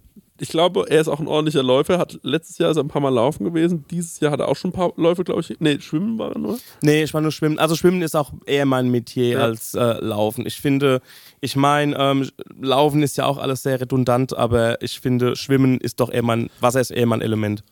[0.41, 1.97] ich glaube, er ist auch ein ordentlicher Läufer.
[1.99, 3.83] Hat letztes Jahr ist er ein paar Mal laufen gewesen.
[3.91, 5.53] Dieses Jahr hat er auch schon ein paar Läufe, glaube ich.
[5.59, 6.57] Nee, schwimmen war er nur.
[6.81, 7.59] Nee, ich war nur schwimmen.
[7.59, 9.39] Also schwimmen ist auch eher mein Metier Ja.
[9.39, 10.45] als äh, Laufen.
[10.45, 11.01] Ich finde,
[11.41, 12.29] ich meine, ähm,
[12.61, 16.49] Laufen ist ja auch alles sehr redundant, aber ich finde, Schwimmen ist doch eher mein,
[16.61, 17.63] Wasser ist eher mein Element.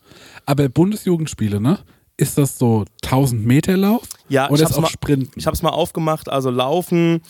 [0.44, 1.78] Aber Bundesjugendspiele, ne?
[2.18, 4.02] Ist das so 1000 Meter Lauf?
[4.28, 5.30] Ja, ich Oder hab's ist auch mal- Sprinten?
[5.36, 7.22] Ich habe es mal aufgemacht, also Laufen,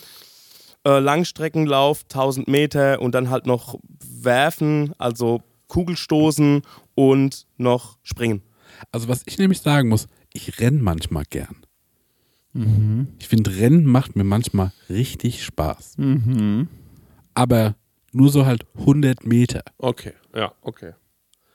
[0.88, 6.62] äh, Langstreckenlauf, 1000 Meter und dann halt noch Werfen, also Kugelstoßen
[6.94, 8.42] und noch Springen.
[8.90, 11.56] Also was ich nämlich sagen muss, ich renn manchmal gern.
[13.18, 15.96] Ich finde, Rennen macht mir manchmal richtig Spaß.
[17.34, 17.76] Aber
[18.12, 19.62] nur so halt 100 Meter.
[19.76, 20.94] Okay, ja, okay.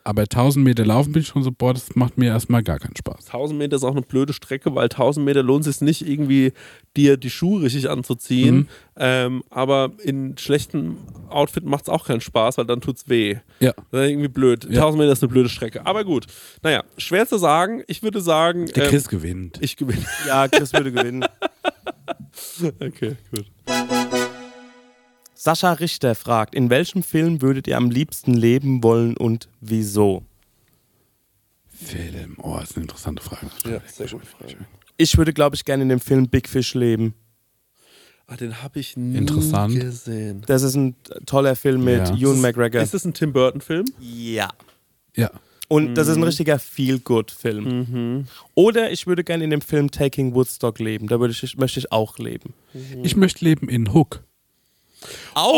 [0.05, 2.95] Aber 1000 Meter laufen bin ich schon so, boah, das macht mir erstmal gar keinen
[2.95, 3.27] Spaß.
[3.27, 6.51] 1000 Meter ist auch eine blöde Strecke, weil 1000 Meter lohnt es sich nicht irgendwie,
[6.97, 8.55] dir die Schuhe richtig anzuziehen.
[8.55, 8.67] Mhm.
[8.97, 10.97] Ähm, aber in schlechtem
[11.29, 13.37] Outfit macht es auch keinen Spaß, weil dann tut's weh.
[13.59, 13.71] Ja.
[13.91, 14.65] Das ist irgendwie blöd.
[14.65, 14.81] Ja.
[14.81, 15.85] 1000 Meter ist eine blöde Strecke.
[15.85, 16.25] Aber gut.
[16.61, 17.83] Naja, schwer zu sagen.
[17.87, 19.57] Ich würde sagen, Der ähm, Chris gewinnt.
[19.61, 20.05] ich gewinne.
[20.27, 21.25] Ja, Chris würde gewinnen.
[22.79, 23.45] Okay, gut.
[25.43, 30.23] Sascha Richter fragt, in welchem Film würdet ihr am liebsten leben wollen und wieso?
[31.67, 32.37] Film.
[32.41, 33.47] Oh, das ist eine interessante Frage.
[33.65, 34.55] Ja, sehr gute Frage.
[34.95, 37.13] Ich würde, glaube ich, gerne in dem Film Big Fish leben.
[38.25, 39.77] Ah, den habe ich nie Interessant.
[39.77, 40.43] gesehen.
[40.47, 42.15] Das ist ein toller Film mit Ja.
[42.15, 42.81] Ewan McGregor.
[42.81, 43.83] Ist das ein Tim Burton-Film?
[43.99, 44.47] Ja.
[45.13, 45.29] Ja.
[45.67, 48.27] Und das ist ein richtiger Feel-Good-Film.
[48.55, 51.07] Oder ich würde gerne in dem Film Taking Woodstock leben.
[51.07, 52.53] Da würde ich, möchte ich auch leben.
[53.03, 54.23] Ich möchte leben in Hook.
[55.33, 55.53] Auch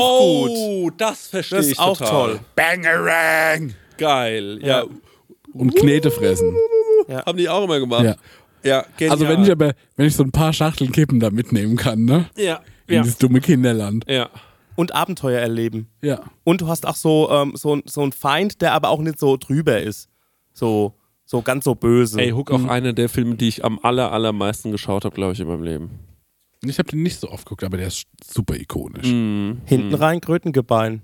[0.47, 2.11] Oh, das verstehe Das ich ist auch total.
[2.11, 2.39] toll.
[2.55, 3.73] Bangerang!
[3.97, 4.59] Geil.
[4.61, 4.67] Ja.
[4.81, 4.85] Ja.
[5.53, 6.55] Und Knete fressen.
[7.09, 8.03] Haben die auch immer gemacht.
[8.03, 8.15] Ja.
[8.63, 9.11] Ja, genial.
[9.13, 12.29] Also wenn ich aber, wenn ich so ein paar Schachteln Kippen da mitnehmen kann, ne?
[12.35, 12.61] Ja.
[12.87, 13.01] In Ja.
[13.03, 14.05] dieses dumme Kinderland.
[14.07, 14.29] ja.
[14.77, 15.87] Und Abenteuer erleben.
[16.01, 16.19] Ja.
[16.43, 19.37] Und du hast auch so, ähm, so, so einen Feind, der aber auch nicht so
[19.37, 20.09] drüber ist.
[20.51, 20.93] So,
[21.25, 22.19] so ganz so böse.
[22.19, 25.39] Ey, Hook auch einer der Filme, die ich am aller, allermeisten geschaut habe, glaube ich,
[25.39, 25.91] in meinem Leben.
[26.70, 29.07] Ich habe den nicht so oft geguckt, aber der ist super ikonisch.
[29.07, 29.61] Mhm.
[29.66, 31.01] Hinten rein Krötengebein.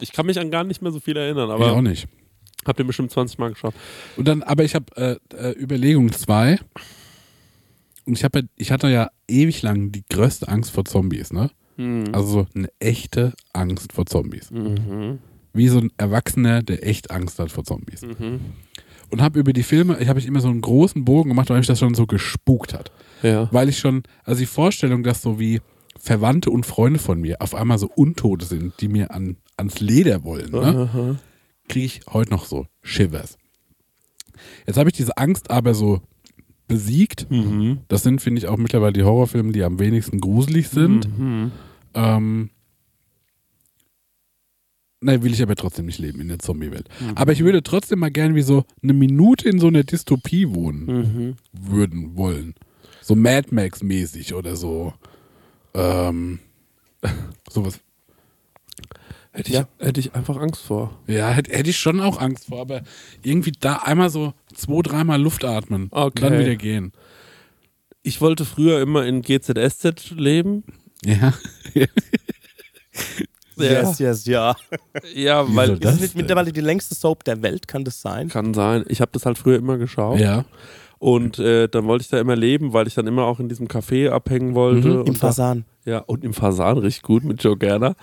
[0.00, 2.08] Ich kann mich an gar nicht mehr so viel erinnern, ich auch aber nicht.
[2.66, 3.74] hab den bestimmt 20 Mal geschaut.
[4.16, 6.58] Und dann, aber ich habe äh, äh, Überlegung zwei.
[8.06, 11.50] Und ich habe, ja- ich hatte ja ewig lang die größte Angst vor Zombies, ne?
[12.12, 14.50] Also so eine echte Angst vor Zombies.
[15.52, 18.02] Wie so ein Erwachsener, der echt Angst hat vor Zombies.
[19.14, 21.58] Und habe über die Filme, ich habe ich immer so einen großen Bogen gemacht, weil
[21.58, 22.90] mich das schon so gespukt hat.
[23.22, 23.48] Ja.
[23.52, 25.60] Weil ich schon, also die Vorstellung, dass so wie
[25.96, 30.24] Verwandte und Freunde von mir auf einmal so Untote sind, die mir an, ans Leder
[30.24, 30.88] wollen, ne?
[31.68, 33.38] kriege ich heute noch so Shivers.
[34.66, 36.00] Jetzt habe ich diese Angst aber so
[36.66, 37.28] besiegt.
[37.86, 41.08] Das sind, finde ich, auch mittlerweile die Horrorfilme, die am wenigsten gruselig sind.
[41.94, 42.50] Ähm,
[45.04, 46.88] Nein, will ich aber trotzdem nicht leben in der Zombie-Welt.
[47.14, 51.36] Aber ich würde trotzdem mal gerne wie so eine Minute in so einer Dystopie wohnen
[51.52, 52.54] würden wollen.
[53.02, 54.94] So Mad Max-mäßig oder so.
[55.74, 56.38] Ähm,
[57.50, 57.80] sowas.
[59.32, 60.98] Hätte ich, hätte ich einfach Angst vor.
[61.06, 62.82] Ja, hätte, hätte ich schon auch Angst vor, aber
[63.22, 66.20] irgendwie da einmal so zwei, dreimal Luft atmen und Okay.
[66.22, 66.92] dann wieder gehen.
[68.02, 70.62] Ich wollte früher immer in GZSZ leben.
[71.04, 71.34] Ja.
[73.56, 74.54] Yes, yes, ja.
[75.14, 75.94] Ja, Wieso weil das?
[75.94, 78.28] Ist nicht mittlerweile die längste Soap der Welt, kann das sein?
[78.28, 78.84] kann sein.
[78.88, 80.18] Ich habe das halt früher immer geschaut.
[80.20, 80.44] ja.
[81.00, 83.66] Und äh, dann wollte ich da immer leben, weil ich dann immer auch in diesem
[83.68, 84.88] Café abhängen wollte.
[84.88, 84.98] Mhm.
[85.00, 85.64] und Im da- Fasan.
[85.86, 87.94] Ja, und im Fasan richtig gut mit Joe Gerner.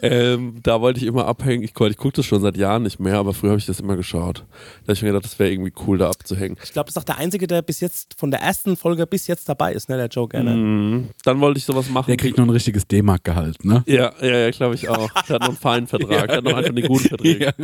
[0.00, 1.64] Ähm, da wollte ich immer abhängen.
[1.64, 3.96] Ich, ich gucke das schon seit Jahren nicht mehr, aber früher habe ich das immer
[3.96, 4.44] geschaut.
[4.82, 6.56] Da habe ich mir gedacht, das wäre irgendwie cool, da abzuhängen.
[6.62, 9.26] Ich glaube, das ist auch der Einzige, der bis jetzt von der ersten Folge bis
[9.26, 9.96] jetzt dabei ist, ne?
[9.96, 10.54] Der Joe Gerner.
[10.54, 11.08] Mhm.
[11.24, 12.06] Dann wollte ich sowas machen.
[12.06, 13.82] Der kriegt noch ein richtiges D-Mark-Gehalt, ne?
[13.86, 15.10] Ja, ja, ja, glaube ich auch.
[15.28, 17.54] Der hat noch einen feinen Vertrag, der hat noch einfach eine gute Verträge.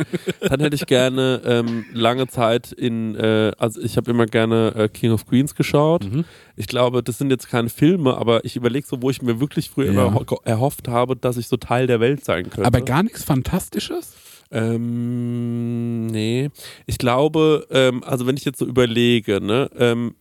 [0.41, 4.89] Dann hätte ich gerne ähm, lange Zeit in, äh, also ich habe immer gerne äh,
[4.89, 6.05] King of Queens geschaut.
[6.55, 9.52] Ich glaube, das sind jetzt keine Filme, aber ich überlege so, wo ich mir wirklich
[9.61, 9.91] früher Ja.
[10.07, 12.65] immer ho- erhofft habe, dass ich so Teil der Welt sein könnte.
[12.65, 14.13] Aber gar nichts Fantastisches?
[14.51, 16.49] Ähm, nee.
[16.85, 20.15] Ich glaube, ähm, also wenn ich jetzt so überlege, ne, ähm,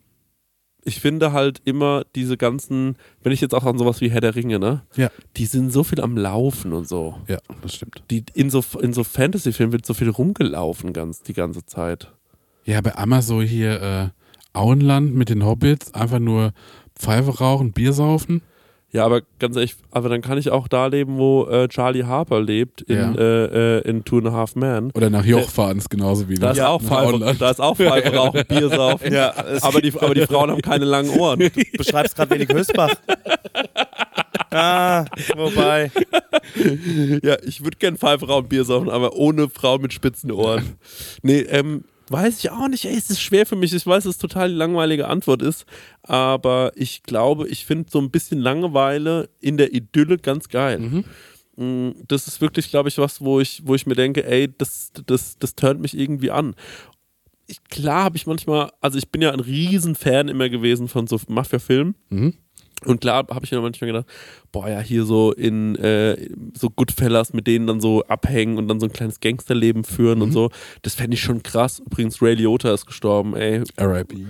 [0.84, 4.34] ich finde halt immer diese ganzen, wenn ich jetzt auch an sowas wie Herr der
[4.34, 5.10] Ringe, ne, Ja.
[5.36, 7.16] die sind so viel am Laufen und so.
[7.28, 8.02] Ja, das stimmt.
[8.10, 12.10] Die, in so, in so Fantasy-Filmen wird so viel rumgelaufen ganz, die ganze Zeit.
[12.64, 14.08] Ja, bei Amazon hier äh,
[14.58, 16.52] Auenland mit den Hobbits, einfach nur
[16.96, 18.42] Pfeife rauchen, Bier saufen.
[18.94, 22.42] Ja, aber ganz ehrlich, aber dann kann ich auch da leben, wo äh, Charlie Harper
[22.42, 23.12] lebt, in, Ja.
[23.14, 24.90] äh, äh, in Two and a Half Men.
[24.94, 26.58] Oder nach Joch fahren ist genauso wie Da das.
[26.58, 26.82] ist, auch
[27.38, 29.10] da ist auch Pfeife rauchen, Bier saufen.
[29.10, 29.32] Ja,
[29.62, 31.38] aber, die, aber die Frauen haben keine langen Ohren.
[31.38, 32.90] Du beschreibst gerade wenig Hösbach.
[34.50, 35.04] ah,
[35.36, 35.90] wobei.
[37.22, 40.76] Ja, ich würde gern Pfeife rauchen, Bier saufen, aber ohne Frau mit spitzen Ohren.
[41.22, 42.84] Nee, ähm, weiß ich auch nicht.
[42.84, 43.72] Ey, es ist schwer für mich.
[43.72, 45.64] Ich weiß, dass es total die langweilige Antwort ist,
[46.02, 51.04] aber ich glaube, ich finde so ein bisschen Langeweile in der Idylle ganz geil.
[51.56, 54.92] Mm, Das ist wirklich, glaube ich, was, wo ich, wo ich mir denke, ey, das,
[55.06, 56.54] das, das turnt mich irgendwie an.
[57.46, 61.18] Ich, klar habe ich manchmal, also ich bin ja ein Riesenfan immer gewesen von so
[61.28, 61.94] Mafia-Filmen.
[62.10, 62.34] Mhm.
[62.84, 64.06] Und klar habe ich mir manchmal gedacht,
[64.50, 68.80] boah, ja, hier so in äh, so Goodfellas mit denen dann so abhängen und dann
[68.80, 70.50] so ein kleines Gangsterleben führen und so.
[70.82, 71.80] Das fände ich schon krass.
[71.80, 73.62] Übrigens, Ray Liotta ist gestorben, ey.
[73.76, 74.26] R.I.P.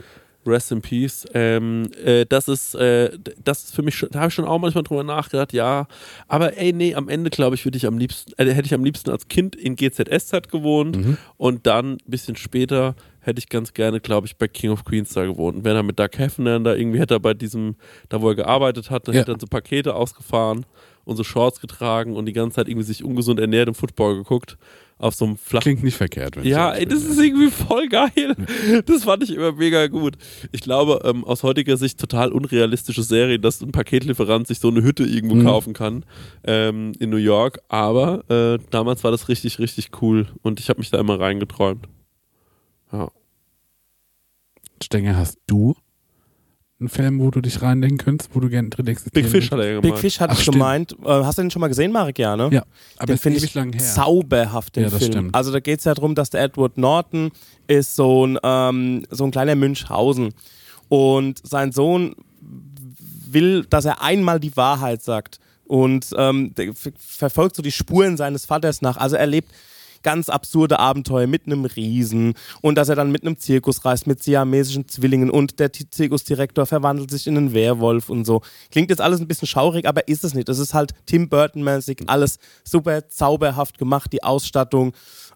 [0.46, 1.24] Rest in Peace.
[1.34, 3.10] Ähm, äh, das ist, äh,
[3.42, 5.86] das ist für mich schon, da habe ich schon auch manchmal drüber nachgedacht, ja.
[6.28, 8.84] Aber ey, nee, am Ende glaube ich, würde ich am liebsten, äh, hätte ich am
[8.84, 10.98] liebsten als Kind in GZSZ gewohnt
[11.36, 15.12] und dann ein bisschen später hätte ich ganz gerne, glaube ich, bei King of Queens
[15.14, 15.64] da gewohnt.
[15.64, 17.76] Wäre er mit Doug Hefner da irgendwie hätte er bei diesem,
[18.08, 19.20] da wo er gearbeitet hat, dann Ja.
[19.22, 20.66] hätte er so Pakete ausgefahren
[21.04, 24.56] und so Shorts getragen und die ganze Zeit irgendwie sich ungesund ernährt und Football geguckt
[24.98, 26.36] auf so einem flachen Klingt nicht verkehrt.
[26.36, 28.36] Wenn ja, ich ey, das ist irgendwie voll geil.
[28.86, 30.14] Das fand ich immer mega gut.
[30.52, 34.82] Ich glaube, ähm, aus heutiger Sicht total unrealistische Serie, dass ein Paketlieferant sich so eine
[34.84, 35.44] Hütte irgendwo Mhm.
[35.44, 36.04] kaufen kann
[36.44, 37.58] ähm, in New York.
[37.68, 41.88] Aber äh, damals war das richtig, richtig cool und ich habe mich da immer reingeträumt.
[42.92, 43.08] Ja.
[44.82, 45.74] Stenger, hast du
[46.80, 49.60] einen Film, wo du dich reindenken könntest, wo du gerne drin existieren Big Fish hat
[49.60, 50.00] er ja Big gemeint.
[50.00, 50.56] Fish hatte Ach, ich stimmt.
[50.56, 50.92] gemeint.
[51.04, 52.18] Äh, hast du den schon mal gesehen, Marek?
[52.18, 52.48] Ja, ne?
[52.52, 52.64] Ja,
[52.96, 53.80] aber den finde ich lang her.
[53.80, 55.12] zauberhaft, den Ja, das Film.
[55.12, 55.34] stimmt.
[55.34, 57.30] Also da geht es ja darum, dass der Edward Norton
[57.68, 60.34] ist so ein, ähm, so ein kleiner Münchhausen
[60.88, 62.16] und sein Sohn
[63.28, 66.52] will, dass er einmal die Wahrheit sagt und ähm,
[66.98, 68.96] verfolgt so die Spuren seines Vaters nach.
[68.96, 69.52] Also er lebt
[70.02, 74.22] ganz absurde Abenteuer mit einem Riesen und dass er dann mit einem Zirkus reist mit
[74.22, 78.42] siamesischen Zwillingen und der Zirkusdirektor verwandelt sich in einen Werwolf und so.
[78.70, 80.48] Klingt jetzt alles ein bisschen schaurig, aber ist es nicht.
[80.48, 84.92] Es ist halt Tim Burton-mäßig, alles super zauberhaft gemacht, die Ausstattung.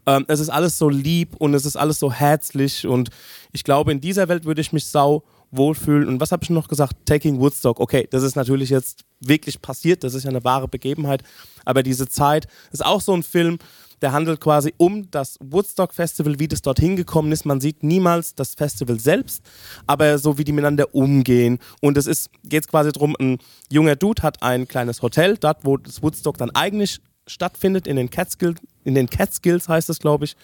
[0.07, 3.11] Ähm, es ist alles so lieb und es ist alles so herzlich und
[3.53, 6.09] ich glaube, in dieser Welt würde ich mich sau wohlfühlen.
[6.09, 6.95] Und was habe ich noch gesagt?
[7.05, 7.81] Taking Woodstock.
[7.81, 11.23] Okay, das ist natürlich jetzt wirklich passiert, das ist ja eine wahre Begebenheit,
[11.65, 13.59] aber diese Zeit ist auch so ein Film,
[14.03, 17.47] der handelt quasi um das Woodstock Festival, wie das dorthin gekommen ist.
[17.47, 19.43] Man sieht niemals das Festival selbst,
[19.87, 21.59] aber so wie die miteinander umgehen.
[21.81, 23.39] Und es ist geht quasi darum, ein
[23.71, 28.11] junger Dude hat ein kleines Hotel, dort wo das Woodstock dann eigentlich stattfindet, in den
[28.11, 30.37] Catskills, in den Catskills heißt es, glaube ich.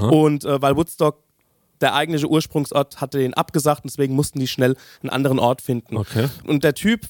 [0.00, 1.22] Und äh, weil Woodstock
[1.80, 5.96] der eigentliche Ursprungsort hatte den abgesagt und deswegen mussten die schnell einen anderen Ort finden.
[5.96, 6.28] Okay.
[6.44, 7.02] Und der Typ,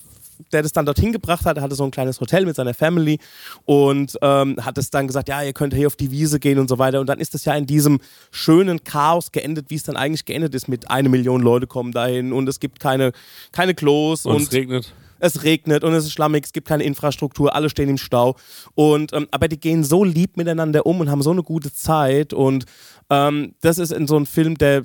[0.53, 3.19] der das dann dorthin gebracht hat, hatte so ein kleines Hotel mit seiner Family
[3.65, 6.69] und ähm, hat es dann gesagt, ja, ihr könnt hier auf die Wiese gehen und
[6.69, 7.01] so weiter.
[7.01, 10.55] Und dann ist es ja in diesem schönen Chaos geendet, wie es dann eigentlich geendet
[10.55, 13.13] ist mit eine Million Leute kommen dahin und es gibt keine,
[13.53, 14.93] keine Klos Und, und, es regnet.
[15.19, 18.37] Es regnet und es ist schlammig, es gibt keine Infrastruktur, alle stehen im Stau.
[18.75, 22.33] Und, ähm, aber die gehen so lieb miteinander um und haben so eine gute Zeit.
[22.33, 22.65] Und
[23.11, 24.83] ähm, das ist in so einem Film, der,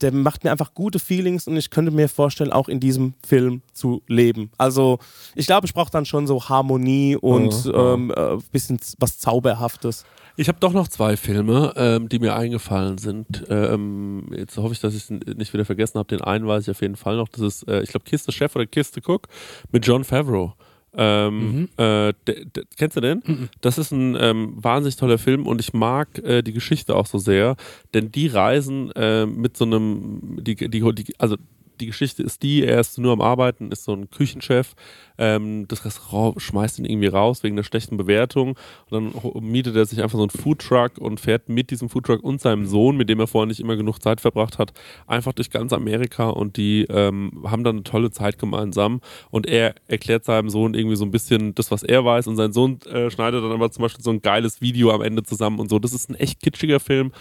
[0.00, 3.62] der macht mir einfach gute Feelings und ich könnte mir vorstellen, auch in diesem Film
[3.72, 4.50] zu leben.
[4.58, 4.98] Also
[5.34, 10.04] ich glaube, ich brauche dann schon so Harmonie und Ja, ähm, äh, bisschen was Zauberhaftes.
[10.36, 13.44] Ich habe doch noch zwei Filme, ähm, die mir eingefallen sind.
[13.48, 16.08] Ähm, jetzt hoffe ich, dass ich es nicht wieder vergessen habe.
[16.08, 17.28] Den einen weiß ich auf jeden Fall noch.
[17.28, 19.28] Das ist, äh, ich glaube, Kiste Chef oder Kiste Cook
[19.70, 20.54] mit John Favreau.
[20.96, 23.22] Ähm, äh, de, de, kennst du den?
[23.60, 27.18] Das ist ein ähm, wahnsinnig toller Film und ich mag äh, die Geschichte auch so
[27.18, 27.56] sehr,
[27.94, 31.36] denn die reisen äh, mit so einem, die, die, die, also
[31.80, 34.74] die Geschichte ist die, er ist nur am Arbeiten, ist so ein Küchenchef,
[35.18, 38.56] ähm, das Restaurant schmeißt ihn irgendwie raus wegen der schlechten Bewertung
[38.90, 42.40] und dann mietet er sich einfach so einen Foodtruck und fährt mit diesem Foodtruck und
[42.40, 44.72] seinem Sohn, mit dem er vorher nicht immer genug Zeit verbracht hat,
[45.06, 49.00] einfach durch ganz Amerika und die ähm, haben dann eine tolle Zeit gemeinsam
[49.30, 52.52] und er erklärt seinem Sohn irgendwie so ein bisschen das, was er weiß und sein
[52.52, 55.68] Sohn äh, schneidet dann aber zum Beispiel so ein geiles Video am Ende zusammen und
[55.68, 55.78] so.
[55.78, 57.12] Das ist ein echt kitschiger Film,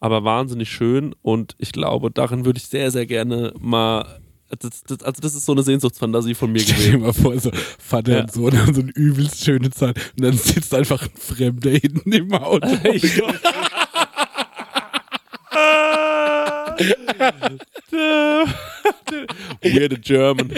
[0.00, 4.20] aber wahnsinnig schön und ich glaube, darin würde ich sehr, sehr gerne mal.
[4.60, 7.02] Das, das, also, das ist so eine Sehnsuchtsfantasie von mir Stell dir gewesen.
[7.02, 8.20] mal vor, so Vater Ja.
[8.22, 12.10] und Sohn haben so eine übelst schöne Zeit und dann sitzt einfach ein Fremder hinten
[12.12, 12.66] im Auto.
[19.62, 20.52] Weird German.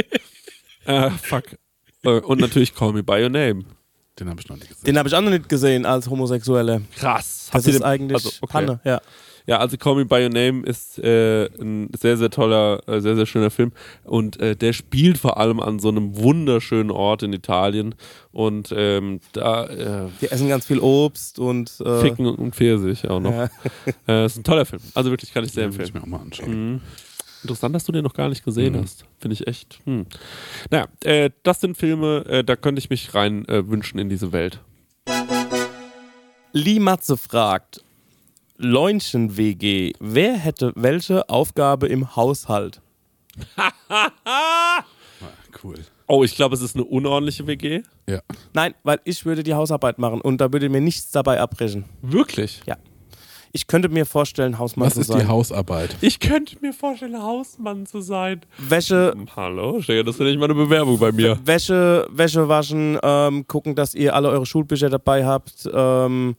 [0.86, 1.44] Ah, fuck.
[2.02, 3.64] Äh, Und natürlich Call Me By Your Name.
[4.18, 4.84] Den habe ich noch nicht gesehen.
[4.84, 6.82] Den habe ich auch noch nicht gesehen als Homosexuelle.
[6.96, 7.48] Krass.
[7.52, 8.52] Das ihr ist den- eigentlich also, okay.
[8.52, 9.00] Panne, ja.
[9.46, 13.16] Ja, also Call Me By Your Name ist äh, ein sehr, sehr toller, äh, sehr,
[13.16, 13.72] sehr schöner Film.
[14.04, 17.94] Und äh, der spielt vor allem an so einem wunderschönen Ort in Italien.
[18.32, 23.20] Und ähm, da äh, Die essen ganz viel Obst und äh, Ficken und Pfirsich auch
[23.20, 23.32] noch.
[23.32, 23.48] Ja.
[24.08, 24.80] Äh, ist ein toller Film.
[24.94, 26.10] Also wirklich kann ich sehr Den will ich empfehlen.
[26.10, 26.72] mir auch mal anschauen.
[26.74, 26.80] Mhm.
[27.42, 28.82] Interessant, dass du den noch gar nicht gesehen Mhm.
[28.82, 29.04] hast.
[29.18, 29.78] Finde ich echt.
[29.84, 30.04] Hm.
[30.70, 34.32] Naja, äh, das sind Filme, äh, da könnte ich mich rein äh, wünschen in diese
[34.32, 34.60] Welt.
[36.52, 37.82] Lee Matze fragt,
[38.62, 42.80] Leunchen-WG, wer hätte welche Aufgabe im Haushalt?
[45.62, 45.74] Cool.
[46.06, 47.82] Oh, ich glaube, es ist eine unordentliche WG.
[48.08, 48.20] Ja.
[48.54, 51.84] Nein, weil ich würde die Hausarbeit machen und da würde mir nichts dabei abbrechen.
[52.02, 52.62] Wirklich?
[53.52, 55.20] Ich könnte mir vorstellen, Hausmann Was zu ist sein.
[55.20, 55.96] die Hausarbeit?
[56.00, 58.42] Ich könnte mir vorstellen, Hausmann zu sein.
[58.58, 61.38] Wäsche, Hallo, Steger, das ist ja nicht mal eine Bewerbung bei mir.
[61.44, 65.68] Wäsche, Wäsche waschen, ähm, gucken, dass ihr alle eure Schulbücher dabei habt.
[65.72, 66.36] Ähm,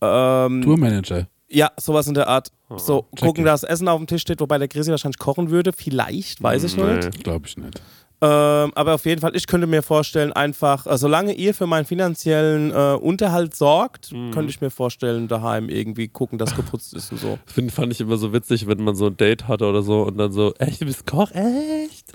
[0.00, 1.28] ähm, Tourmanager.
[1.54, 2.48] Ja, sowas in der Art.
[2.76, 5.72] so gucken, dass Essen auf dem Tisch steht, wobei der Chrissy wahrscheinlich kochen würde.
[5.72, 6.96] Vielleicht, weiß ich noch Nee.
[6.96, 7.22] nicht.
[7.24, 7.80] Glaube ich nicht.
[8.24, 11.84] Ähm, aber auf jeden Fall, ich könnte mir vorstellen, einfach, äh, solange ihr für meinen
[11.84, 14.30] finanziellen äh, Unterhalt sorgt, Mhm.
[14.30, 17.38] könnte ich mir vorstellen, daheim irgendwie gucken, dass geputzt ist und so.
[17.44, 20.02] Das find, fand ich immer so witzig, wenn man so ein Date hatte oder so
[20.04, 21.30] und dann so, echt, du bist Koch?
[21.32, 22.12] Echt?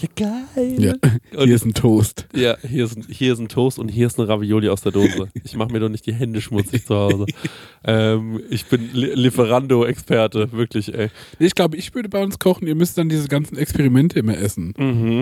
[0.00, 0.76] Ja, geil.
[0.78, 0.92] Ja.
[1.36, 2.26] Und- Hier ist ein Toast.
[2.34, 4.92] Ja, hier ist, ein, hier ist ein Toast und hier ist eine Ravioli aus der
[4.92, 5.28] Dose.
[5.44, 7.26] Ich mache mir doch nicht die Hände schmutzig zu Hause.
[7.84, 11.10] ähm, ich bin Li Lieferando-Experte, wirklich, ey.
[11.38, 12.66] Ich glaube, ich würde bei uns kochen.
[12.66, 14.74] Ihr müsst dann diese ganzen Experimente immer essen.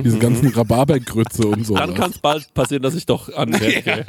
[0.04, 1.74] Diese ganzen Rhabarbergrütze und so.
[1.74, 1.78] Mhm.
[1.78, 4.04] Dann kann es bald passieren, dass ich doch anmerke.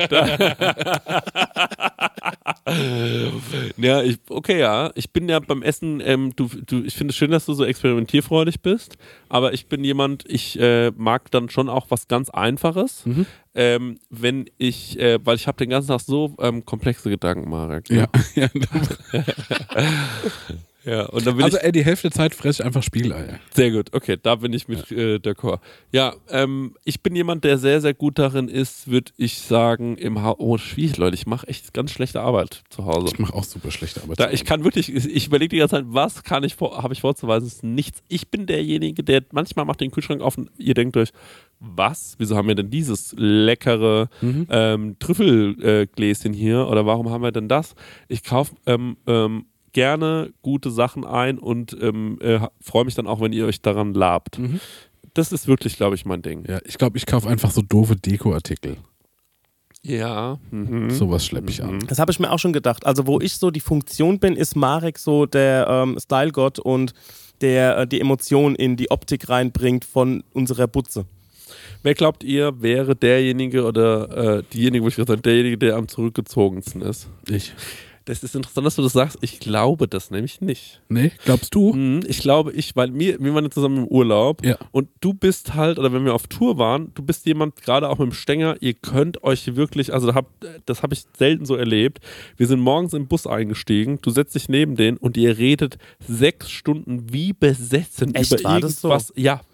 [3.77, 4.91] ja, ich, okay, ja.
[4.95, 7.65] Ich bin ja beim Essen, ähm, du, du, ich finde es schön, dass du so
[7.65, 8.97] experimentierfreudig bist,
[9.29, 13.03] aber ich bin jemand, ich äh, mag dann schon auch was ganz Einfaches.
[13.53, 17.89] Ähm, wenn ich, äh, weil ich habe den ganzen Tag so ähm, komplexe Gedanken, Marek.
[17.89, 18.07] ne?
[18.35, 18.47] Ja,
[19.13, 19.21] ja.
[20.83, 21.05] ja.
[21.05, 23.39] Und dann will Also, ich ey, die Hälfte der Zeit fresse ich einfach Spiegeleier.
[23.53, 25.59] Sehr gut, okay, da bin ich mit äh, d'accord.
[25.91, 30.21] Ja, ähm, ich bin jemand, der sehr, sehr gut darin ist, würde ich sagen, im
[30.21, 30.35] Haus.
[30.39, 33.07] Oh, schwierig, Leute, ich mache echt ganz schlechte Arbeit zu Hause.
[33.13, 34.19] Ich mache auch super schlechte Arbeit.
[34.19, 37.01] Da, ich kann wirklich, ich überlege die ganze Zeit, was kann ich vor, habe ich
[37.01, 37.47] vorzuweisen?
[37.47, 38.01] Ist nichts.
[38.07, 41.09] Ich bin derjenige, der manchmal macht den Kühlschrank auf und ihr denkt euch,
[41.59, 42.15] was?
[42.17, 44.09] Wieso haben wir denn dieses leckere
[44.49, 46.67] ähm, Trüffelgläschen hier?
[46.67, 47.75] Oder warum haben wir denn das?
[48.07, 53.21] Ich kaufe ähm, ähm, gerne gute Sachen ein und ähm, äh, freue mich dann auch,
[53.21, 54.39] wenn ihr euch daran labt.
[55.13, 56.45] Das ist wirklich, glaube ich, mein Ding.
[56.47, 58.77] ja, ich glaube, ich kaufe einfach so doofe Dekoartikel.
[59.83, 60.39] Ja.
[60.51, 60.91] Mhm.
[60.91, 61.79] Sowas schleppe ich an.
[61.87, 62.85] Das habe ich mir auch schon gedacht.
[62.85, 66.93] Also, wo ich so die Funktion bin, ist Marek so der ähm, Style-Gott und
[67.41, 71.05] der äh, die Emotion in die Optik reinbringt von unserer Butze.
[71.83, 75.87] Wer glaubt ihr, wäre derjenige oder äh, diejenige, wo ich gerade sage, derjenige, der am
[75.87, 77.07] zurückgezogensten ist?
[77.27, 77.53] Ich.
[78.05, 79.17] Das ist interessant, dass du das sagst.
[79.21, 80.81] Ich glaube das nämlich nicht.
[80.89, 81.73] Nee, glaubst du?
[81.73, 84.57] Mhm, Ich glaube, ich, weil mir, wir waren ja zusammen im Urlaub Ja.
[84.71, 87.99] und du bist halt, oder wenn wir auf Tour waren, du bist jemand, gerade auch
[87.99, 90.11] mit dem Stänger, ihr könnt euch wirklich, also
[90.65, 91.99] das habe ich selten so erlebt.
[92.37, 96.49] Wir sind morgens im Bus eingestiegen, du setzt dich neben den und ihr redet sechs
[96.49, 98.31] Stunden wie besessen Echt?
[98.31, 98.87] über War das so?
[98.89, 99.13] irgendwas,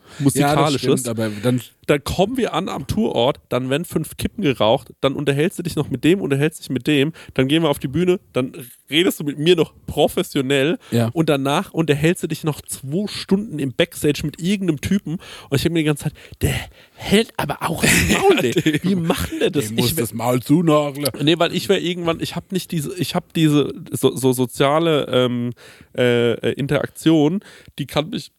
[0.09, 4.41] ja, Ja, musikalisches stimmt, dann dann kommen wir an am Tourort, dann werden fünf Kippen
[4.43, 7.69] geraucht, dann unterhältst du dich noch mit dem, unterhältst dich mit dem, dann gehen wir
[7.69, 8.51] auf die Bühne, dann
[8.89, 11.09] redest du mit mir noch professionell Ja.
[11.13, 15.13] und danach unterhältst du dich noch zwei Stunden im Backstage mit irgendeinem Typen
[15.49, 16.55] und ich denke mir die ganze Zeit, der
[16.95, 18.79] hält aber auch das Maul, ey.
[18.83, 19.71] Wie macht der das?
[19.71, 21.07] muss Ich wär- das Maul zunageln.
[21.23, 25.07] Nee, weil ich wäre irgendwann, ich habe nicht diese, ich habe diese so, so soziale
[25.09, 25.51] ähm,
[25.97, 27.39] äh, äh, Interaktion,
[27.79, 28.31] die kann mich,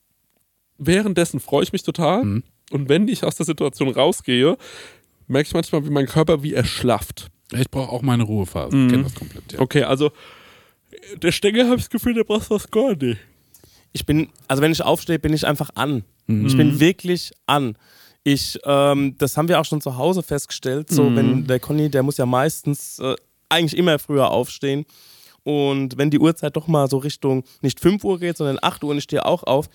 [0.78, 2.22] währenddessen freue ich mich total
[2.70, 4.56] und wenn ich aus der Situation rausgehe,
[5.26, 7.28] merke ich manchmal, wie mein Körper wie erschlafft.
[7.52, 8.76] Ich brauche auch meine Ruhephase.
[8.76, 8.86] Mhm.
[8.86, 9.52] Ich kenne das komplett.
[9.52, 9.60] Ja.
[9.60, 10.10] Okay, also
[11.16, 13.18] der Stängel habe ich das Gefühl, der braucht das gar nicht.
[13.92, 16.04] Ich bin, also wenn ich aufstehe, bin ich einfach an.
[16.28, 17.76] Ich bin wirklich an.
[18.22, 20.90] Ich, ähm, das haben wir auch schon zu Hause festgestellt.
[20.90, 23.14] So, wenn der Conny, der muss ja meistens äh,
[23.48, 24.84] eigentlich immer früher aufstehen.
[25.48, 28.90] Und wenn die Uhrzeit doch mal so Richtung nicht 5 Uhr geht, sondern 8 Uhr
[28.90, 29.70] und ich stehe auch auf,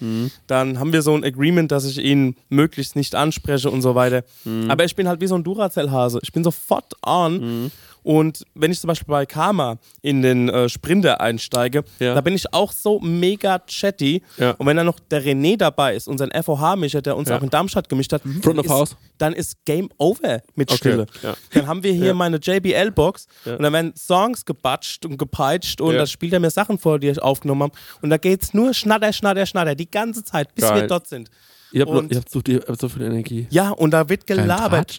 [0.46, 4.24] dann haben wir so ein Agreement, dass ich ihn möglichst nicht anspreche und so weiter.
[4.68, 6.20] Aber ich bin halt wie so ein Duracell-Hase.
[6.22, 7.72] Ich bin sofort on.
[8.04, 12.14] Und wenn ich zum Beispiel bei Karma in den äh, Sprinter einsteige, Ja.
[12.14, 14.22] da bin ich auch so mega chatty.
[14.38, 14.52] Ja.
[14.52, 17.38] Und wenn dann noch der René dabei ist, unser FOH-Mischer, der uns Ja.
[17.38, 21.06] auch in Darmstadt gemischt hat, Front dann ist, dann ist Game Over mit Okay, Stille.
[21.54, 26.06] Dann haben wir hier meine JBL-Box und dann werden Songs gebatscht und gepeitscht und da
[26.06, 27.74] spielt er mir Sachen vor, die ich aufgenommen habe.
[28.02, 30.82] Und da geht's nur Schnatter, Schnatter, Schnatter, die ganze Zeit, bis Geil.
[30.82, 31.30] wir dort sind.
[31.74, 33.48] Ihr habt, noch, Und- ihr habt, so, ihr habt so viel Energie.
[33.50, 34.98] Ja, und da wird gelabert.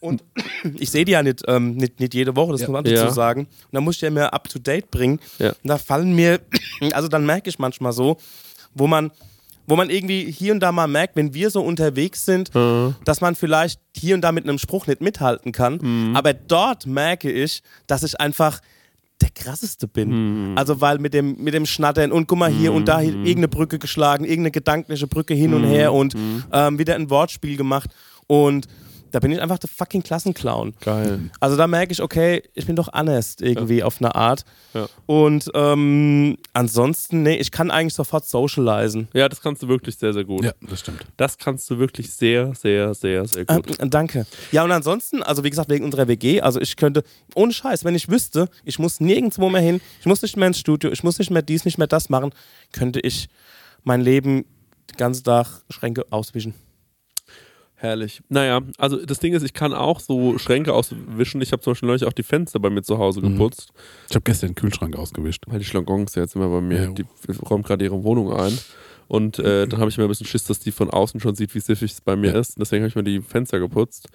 [0.00, 0.22] Und
[0.78, 3.10] ich sehe die ja nicht, ähm, nicht, nicht jede Woche, das muss man Ja.
[3.12, 3.42] sagen.
[3.42, 5.20] Und da muss ich ja immer up to date bringen.
[5.38, 5.50] Ja.
[5.50, 6.40] Und da fallen mir,
[6.92, 8.16] also dann merke ich manchmal so,
[8.74, 9.10] wo man,
[9.66, 12.50] wo man irgendwie hier und da mal merkt, wenn wir so unterwegs sind,
[13.04, 16.14] dass man vielleicht hier und da mit einem Spruch nicht mithalten kann.
[16.16, 18.60] Aber dort merke ich, dass ich einfach
[19.20, 20.10] der krasseste bin.
[20.56, 23.48] Also weil mit dem, mit dem Schnattern und guck mal hier und da hier irgendeine
[23.48, 26.14] Brücke geschlagen, irgendeine gedankliche Brücke hin und her und
[26.52, 27.90] ähm, wieder ein Wortspiel gemacht.
[28.26, 28.68] Und
[29.10, 30.74] da bin ich einfach der fucking Klassenclown.
[30.80, 31.30] Geil.
[31.40, 34.44] Also da merke ich, okay, ich bin doch honest irgendwie auf eine Art.
[34.74, 34.86] Ja.
[35.06, 39.08] Und ähm, ansonsten, nee, ich kann eigentlich sofort socialisen.
[39.14, 40.44] Ja, das kannst du wirklich sehr, sehr gut.
[40.44, 41.04] Ja, das stimmt.
[41.16, 43.78] Das kannst du wirklich sehr, sehr, sehr, sehr gut.
[43.78, 44.26] Äh, danke.
[44.52, 47.02] Ja, und ansonsten, also wie gesagt, wegen unserer WG, also ich könnte,
[47.34, 50.58] ohne Scheiß, wenn ich wüsste, ich muss nirgendwo mehr hin, ich muss nicht mehr ins
[50.58, 52.32] Studio, ich muss nicht mehr dies, nicht mehr das machen,
[52.72, 53.28] könnte ich
[53.84, 54.44] mein Leben
[54.90, 56.54] den ganzen Tag Schränke auswischen.
[57.80, 58.20] Herrlich.
[58.28, 61.40] Naja, also das Ding ist, ich kann auch so Schränke auswischen.
[61.40, 63.34] Ich habe zum Beispiel neulich auch die Fenster bei mir zu Hause Mhm.
[63.34, 63.72] geputzt,
[64.08, 65.44] Ich habe gestern den Kühlschrank ausgewischt.
[65.46, 66.90] weil die Schlangons jetzt immer bei mir, Ja.
[66.90, 67.04] die
[67.48, 68.58] räumt gerade ihre Wohnung ein.
[69.06, 71.54] Und äh, dann habe ich mir ein bisschen Schiss, dass die von außen schon sieht,
[71.54, 72.40] wie siffig es bei mir Ja.
[72.40, 72.56] ist.
[72.56, 74.08] Und deswegen habe ich mir die Fenster geputzt.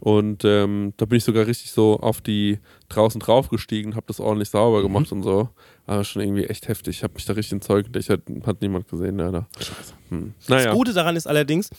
[0.00, 2.58] Und ähm, da bin ich sogar richtig so auf die
[2.88, 5.50] draußen draufgestiegen, habe das ordentlich sauber gemacht und so.
[5.86, 6.96] Aber schon irgendwie echt heftig.
[6.96, 7.94] Ich habe mich da richtig entzeugt.
[7.96, 9.46] Ich hat, hat niemand gesehen, leider.
[9.58, 9.92] Scheiße.
[10.08, 10.34] Hm.
[10.40, 10.72] Das Naja.
[10.72, 11.70] Gute daran ist allerdings,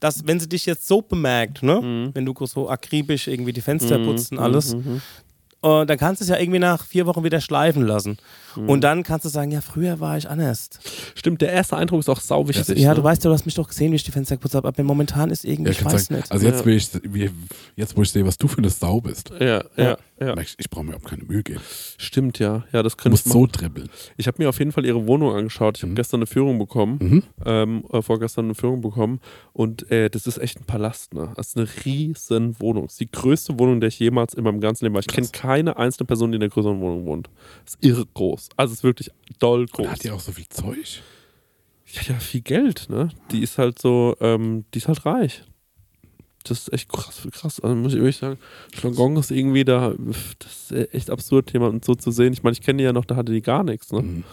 [0.00, 2.10] dass wenn sie dich jetzt so bemerkt, ne, Mhm.
[2.14, 5.00] wenn du so akribisch irgendwie die Fenster Mhm, putzt und alles, mhm,
[5.62, 8.16] äh, dann kannst du es ja irgendwie nach vier Wochen wieder schleifen lassen.
[8.56, 8.68] mhm.
[8.70, 10.70] Und dann kannst du sagen, ja, früher war ich anders.
[11.14, 12.78] Stimmt, der erste Eindruck ist auch sau wichtig.
[12.78, 12.94] ja, ne?
[12.96, 14.82] du weißt ja, du hast mich doch gesehen, wie ich die Fenster geputzt habe, aber
[14.82, 16.32] momentan ist irgendwie, Ja, ich weiß sagen, nicht.
[16.32, 16.64] also jetzt, Ja.
[16.64, 16.88] will ich,
[17.76, 20.36] jetzt, wo ich sehe, was du für eine Sau bist, Ja, ja, ja.
[20.38, 21.60] ich, brauche mir überhaupt keine Mühe geben.
[21.98, 22.64] Stimmt, ja.
[22.72, 23.88] Ja, das Du könnte musst so dribbeln.
[24.16, 25.76] Ich habe mir auf jeden Fall ihre Wohnung angeschaut.
[25.78, 25.96] Ich habe Mhm.
[25.96, 26.98] gestern eine Führung bekommen.
[27.00, 27.22] Mhm.
[27.44, 29.20] Ähm, äh, vorgestern eine Führung bekommen.
[29.52, 31.32] Und äh, das ist echt ein Palast, ne?
[31.36, 32.84] Das ist eine riesen Wohnung.
[32.84, 35.00] Das ist die größte Wohnung, der ich jemals in meinem ganzen Leben war.
[35.00, 37.30] Ich kenne keine einzelne Person, die in der größeren Wohnung wohnt.
[37.64, 38.50] Das ist irre groß.
[38.56, 39.86] Also es ist wirklich doll groß.
[39.86, 41.02] Und hat die auch so viel Zeug?
[41.92, 43.08] Ja, ja, viel Geld, ne?
[43.32, 45.42] Die ist halt so, ähm, die ist halt reich.
[46.44, 47.60] Das ist echt krass, krass.
[47.60, 48.38] Also muss ich wirklich sagen,
[48.74, 49.94] Schlangong ist irgendwie da,
[50.38, 52.32] das ist echt absurd, jemanden so zu sehen.
[52.32, 54.02] Ich meine, ich kenne die ja noch, da hatte die gar nichts, ne?
[54.02, 54.24] Mhm.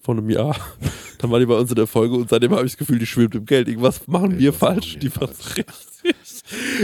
[0.00, 0.56] Vor einem Jahr.
[1.18, 3.06] Dann war die bei uns in der Folge und seitdem habe ich das Gefühl, die
[3.06, 3.68] schwimmt im Geld.
[3.68, 4.98] Irgendwas machen wir Irgendwas falsch.
[4.98, 6.29] Die wir macht richtig.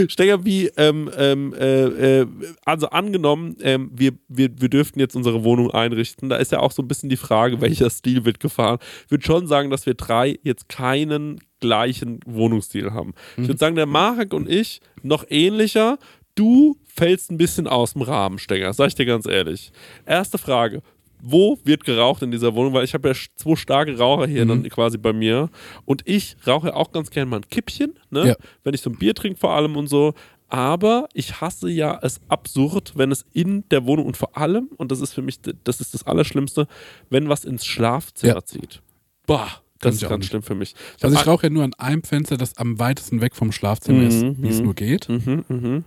[0.08, 2.26] Stenger, wie, ähm, ähm, äh, äh,
[2.64, 6.28] also angenommen, ähm, wir, wir, wir dürften jetzt unsere Wohnung einrichten.
[6.28, 8.78] Da ist ja auch so ein bisschen die Frage, welcher Stil wird gefahren.
[9.04, 13.14] Ich würde schon sagen, dass wir drei jetzt keinen gleichen Wohnungsstil haben.
[13.36, 15.98] Ich würde sagen, der Marek und ich noch ähnlicher.
[16.34, 19.72] Du fällst ein bisschen aus dem Rahmen, Stenger, sag ich dir ganz ehrlich.
[20.04, 20.82] Erste Frage.
[21.22, 22.72] Wo wird geraucht in dieser Wohnung?
[22.72, 25.48] Weil ich habe ja zwei starke Raucher hier dann quasi bei mir.
[25.84, 28.28] Und ich rauche auch ganz gerne mal ein Kippchen, ne?
[28.28, 28.34] Ja.
[28.64, 30.14] wenn ich so ein Bier trinke vor allem und so.
[30.48, 34.92] Aber ich hasse ja es absurd, wenn es in der Wohnung und vor allem, und
[34.92, 36.68] das ist für mich, das ist das Allerschlimmste,
[37.10, 38.44] wenn was ins Schlafzimmer Ja.
[38.44, 38.80] zieht.
[39.26, 40.28] Boah, Kann das ich ist ganz nicht.
[40.30, 40.74] schlimm für mich.
[41.02, 44.04] Also hab ich rauche ja nur an einem Fenster, das am weitesten weg vom Schlafzimmer
[44.06, 44.64] ist, Mhm, wie es mhm.
[44.66, 45.08] nur geht.
[45.08, 45.84] Mhm, mhm.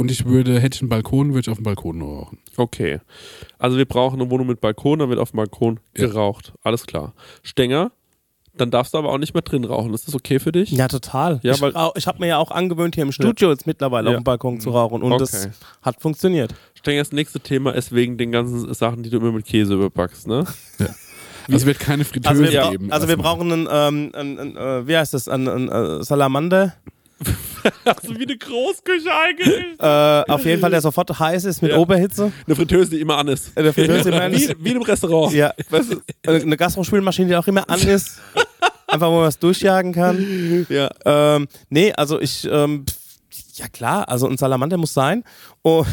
[0.00, 2.38] Und ich würde, hätte ich einen Balkon, würde ich auf dem Balkon nur rauchen.
[2.56, 3.00] Okay.
[3.58, 6.06] Also wir brauchen eine Wohnung mit Balkon, dann wird auf dem Balkon Ja.
[6.06, 6.54] geraucht.
[6.62, 7.12] Alles klar.
[7.42, 7.92] Stenger,
[8.56, 9.92] dann darfst du aber auch nicht mehr drin rauchen.
[9.92, 10.70] Ist das okay für dich?
[10.70, 11.38] Ja, total.
[11.42, 11.62] Ja, ich
[11.96, 14.16] ich habe mir ja auch angewöhnt, hier im Studio jetzt mittlerweile Ja.
[14.16, 15.52] auf dem Balkon zu rauchen und das Okay.
[15.82, 16.54] hat funktioniert.
[16.74, 20.26] Stenger, das nächste Thema ist wegen den ganzen Sachen, die du immer mit Käse überbackst,
[20.26, 20.46] ne?
[20.78, 22.70] Also es wird keine Fritteuse Also wir, Ja.
[22.70, 22.90] geben.
[22.90, 26.04] also wir brauchen einen, ähm, einen, einen äh, wie heißt das, einen, einen äh,
[27.84, 29.64] Also wie eine Großküche eigentlich.
[29.78, 31.78] Äh, auf jeden Fall, der sofort heiß ist mit Ja.
[31.78, 32.32] Oberhitze.
[32.46, 33.56] Eine Fritteuse, die immer an ist.
[33.56, 34.54] Äh, der Fritteuse immer an wie, ist.
[34.58, 35.32] wie in einem Restaurant.
[35.34, 35.96] Ja, weißt du,
[36.30, 38.18] äh, eine Gastrospülmaschine, die auch immer an ist.
[38.86, 40.66] Einfach, wo man was durchjagen kann.
[40.68, 40.90] Ja.
[41.04, 42.84] Ähm, nee, also ich, ähm,
[43.54, 45.22] ja klar, also ein Salamander muss sein.
[45.62, 45.86] Und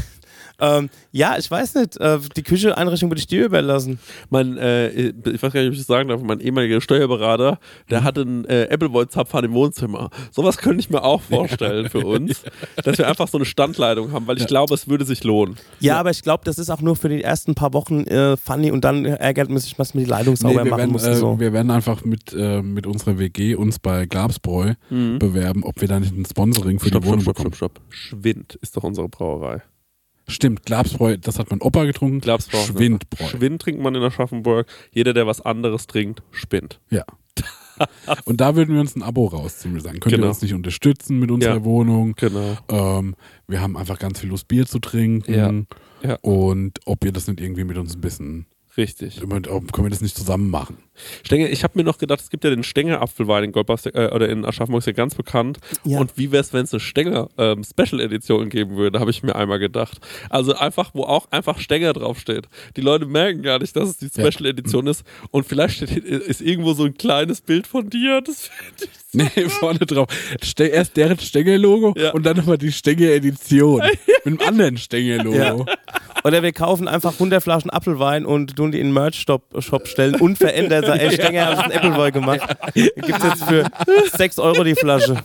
[0.60, 4.00] ähm, ja, ich weiß nicht, äh, die Küche-Einrichtung würde ich dir überlassen.
[4.30, 8.04] Mein, äh, ich weiß gar nicht, ob ich das sagen darf, mein ehemaliger Steuerberater, der
[8.04, 10.10] hatte einen äh, Appleboy-Zapfhahn im Wohnzimmer.
[10.32, 12.44] Sowas könnte ich mir auch vorstellen für uns,
[12.84, 15.56] dass wir einfach so eine Standleitung haben, weil ich glaube, es würde sich lohnen.
[15.80, 18.72] Ja, aber ich glaube, das ist auch nur für die ersten paar Wochen äh, funny
[18.72, 21.04] und dann ärgert man sich, dass man die Leitung Nee, sauber wir, machen werden, muss.
[21.06, 21.40] äh, so.
[21.40, 25.20] wir werden einfach mit, äh, mit unserer WG uns bei Glabsbräu Mhm.
[25.20, 27.54] bewerben, ob wir da nicht ein Sponsoring für Stopp, die Wohnung stopp, bekommen.
[27.54, 28.22] stopp, stopp, stopp.
[28.22, 29.62] Schwind ist doch unsere Brauerei.
[30.30, 32.20] Stimmt, Glabsbräu, das hat mein Opa getrunken.
[32.20, 32.60] Glabsbräu.
[32.60, 33.28] Schwindbräu.
[33.28, 34.68] Schwind trinkt man in Aschaffenburg.
[34.92, 36.80] Jeder, der was anderes trinkt, spinnt.
[36.90, 37.06] Ja.
[38.26, 39.74] Und da würden wir uns ein Abo rausziehen.
[39.76, 40.26] Wir sagen, könnt Genau.
[40.28, 41.64] ihr uns nicht unterstützen mit unserer Ja.
[41.64, 42.16] Wohnung?
[42.18, 42.58] Genau.
[42.70, 43.16] Ähm,
[43.48, 45.32] wir haben einfach ganz viel Lust, Bier zu trinken.
[45.32, 46.10] Ja.
[46.10, 46.16] Ja.
[46.22, 48.46] Und ob ihr das nicht irgendwie mit uns ein bisschen,
[48.78, 49.22] Richtig.
[49.24, 50.78] ob, können wir das nicht zusammen machen?
[51.24, 54.30] Stengel, ich habe mir noch gedacht, es gibt ja den Stenger-Apfelwein in Goldbach, äh, oder
[54.30, 55.60] in Aschaffenburg ist ja ganz bekannt.
[55.84, 56.00] Ja.
[56.00, 60.00] Und wie wäre es, wenn es eine Stenger-Special-Edition geben würde, habe ich mir einmal gedacht.
[60.30, 62.48] Also einfach, wo auch einfach Stenger draufsteht.
[62.76, 64.32] Die Leute merken gar nicht, dass es die Ja.
[64.32, 65.04] Special-Edition ist.
[65.32, 68.22] Und vielleicht steht, ist irgendwo so ein kleines Bild von dir.
[68.22, 70.08] Das finde ich Nee, vorne drauf.
[70.44, 72.12] Ste erst deren Stängel-Logo Ja.
[72.12, 73.82] und dann nochmal die Stängel-Edition.
[74.26, 75.38] mit einem anderen Stängel-Logo.
[75.38, 75.56] Ja.
[76.24, 80.16] Oder wir kaufen einfach 100 Flaschen Apfelwein und tun die in den Merch-Shop Shop stellen,
[80.16, 80.86] unverändert.
[80.86, 82.42] Sagen, ey, Stenger hat einen Appleboy gemacht.
[82.74, 83.66] Gibt es jetzt für
[84.18, 85.22] 6 Euro die Flasche.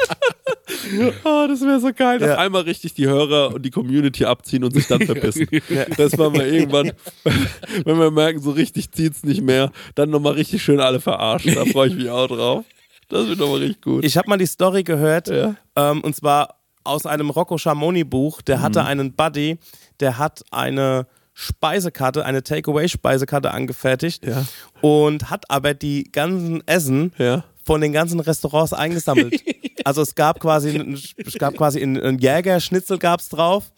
[1.25, 2.39] Ah, das wäre so geil, dass Ja.
[2.39, 5.49] einmal richtig die Hörer und die Community abziehen und sich dann verbissen.
[5.97, 6.93] Das war mal irgendwann,
[7.85, 11.55] wenn wir merken, so richtig zieht's nicht mehr, dann nochmal richtig schön alle verarschen.
[11.55, 12.65] Da freue ich mich auch drauf.
[13.13, 14.05] Das wird nochmal richtig gut.
[14.05, 15.55] Ich habe mal die Story gehört, Ja.
[15.77, 18.43] ähm, und zwar aus einem Rocco Schamoni Buch.
[18.43, 18.63] Der Mhm.
[18.63, 19.59] hatte einen Buddy,
[20.01, 24.23] der hat eine Speisekarte, eine Takeaway-Speisekarte angefertigt
[24.81, 27.45] und hat aber die ganzen Essen ja.
[27.65, 29.41] von den ganzen Restaurants eingesammelt.
[29.85, 33.73] Also es gab quasi, ein- es gab quasi ein, ein Jägerschnitzel gab's drauf,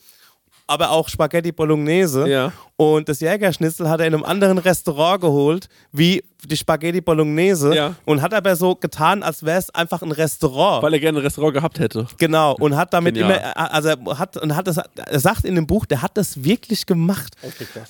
[0.66, 2.28] aber auch Spaghetti Bolognese.
[2.28, 2.52] Ja.
[2.76, 7.74] Und das Jägerschnitzel hat er in einem anderen Restaurant geholt, wie die Spaghetti Bolognese.
[7.74, 7.94] Ja.
[8.04, 10.82] Und hat aber so getan, als wäre es einfach ein Restaurant.
[10.82, 12.06] Weil er gerne ein Restaurant gehabt hätte.
[12.18, 13.38] Genau, und hat damit Genial.
[13.38, 16.42] immer, also er hat, und hat das, er sagt in dem Buch, der hat das
[16.44, 17.34] wirklich gemacht.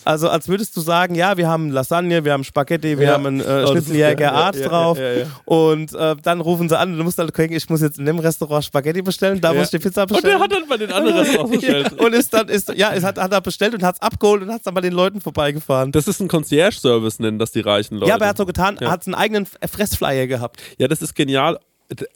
[0.04, 3.12] Also als würdest du sagen, ja, wir haben Lasagne, wir haben Spaghetti, wir Ja.
[3.14, 5.26] haben einen äh, Schnitzeljäger ist- ja, Arzt ja, ja, drauf ja, ja.
[5.46, 8.18] und äh, dann rufen sie an, du musst halt gucken, ich muss jetzt in dem
[8.20, 9.58] Restaurant Spaghetti bestellen, da Ja.
[9.58, 10.34] muss ich die Pizza Und bestellen.
[10.34, 11.94] der hat dann bei den anderen Restaurants bestellt.
[11.98, 14.42] ja, und ist dann, ist, ja, es hat, hat er bestellt und hat es abgeholt
[14.42, 15.92] und hat es bei den Leuten vorbeigefahren.
[15.92, 18.08] Das ist ein Concierge-Service, nennen das die reichen Leute.
[18.08, 18.90] ja, aber er hat so getan, Ja.
[18.90, 20.60] hat einen eigenen Fressflyer gehabt.
[20.78, 21.58] Ja, das ist genial.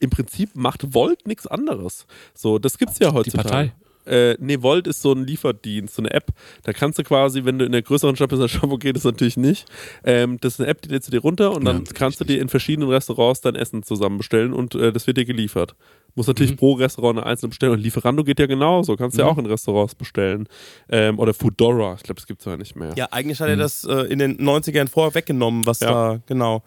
[0.01, 2.07] Im Prinzip macht Volt nichts anderes.
[2.35, 3.49] So, das gibt's ja heutzutage.
[3.49, 3.73] Partei.
[4.07, 6.29] Äh, nee, Volt ist so ein Lieferdienst, so eine App.
[6.63, 9.37] Da kannst du quasi, wenn du in der größeren Stadt bist, Hamburg geht es natürlich
[9.37, 9.67] nicht.
[10.03, 12.19] Ähm, das ist eine App, die lädst du dir runter und Ja, dann das kannst
[12.19, 15.75] du dir in verschiedenen Restaurants dein Essen zusammen bestellen und äh, das wird dir geliefert.
[16.19, 16.57] Muss natürlich Mhm.
[16.57, 17.75] pro Restaurant eine einzelne bestellen.
[17.75, 18.97] Und Lieferando geht ja genauso.
[18.97, 20.49] Kannst du ja auch in Restaurants bestellen.
[20.89, 21.95] Ähm, oder Foodora.
[21.95, 22.93] Ich glaube, das gibt's ja nicht mehr.
[22.97, 25.91] Ja, eigentlich hat er das äh, in den 90ern vorher weggenommen, was Ja.
[26.16, 26.64] da, genau.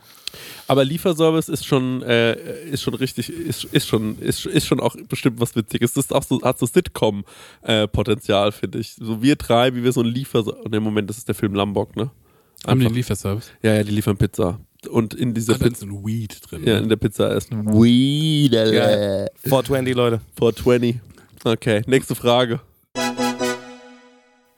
[0.70, 2.38] Aber Lieferservice ist schon, äh,
[2.72, 5.92] ist schon richtig, ist, ist schon, ist, ist schon auch bestimmt was Witziges.
[5.94, 8.94] Das ist auch so, hat so Sitcom-Potenzial, finde ich.
[8.96, 10.64] So wir drei, wie wir so ein Lieferservice.
[10.66, 12.04] Und im Moment, das ist der Film Lambok, ne?
[12.04, 13.52] Haben die Einfach- einen Lieferservice?
[13.64, 14.60] Ja, ja, die liefern Pizza.
[14.90, 16.64] Und in dieser Ah, da ist Pizza, ein Weed drin.
[16.66, 16.80] ja, ne?
[16.82, 19.28] in der Pizza ist Weed, Ja.
[19.44, 20.22] 420, Leute.
[20.38, 21.00] 420.
[21.44, 22.60] Okay, nächste Frage.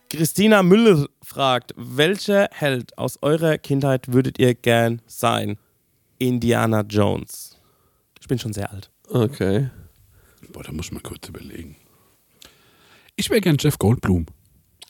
[0.09, 5.57] Christina Müller fragt, welcher Held aus eurer Kindheit würdet ihr gern sein?
[6.19, 7.57] Indiana Jones.
[8.21, 8.91] Ich bin schon sehr alt.
[9.09, 9.69] Okay.
[10.51, 11.75] Boah, da muss ich mal kurz überlegen.
[13.15, 14.27] Ich wäre gern Jeff Goldblum.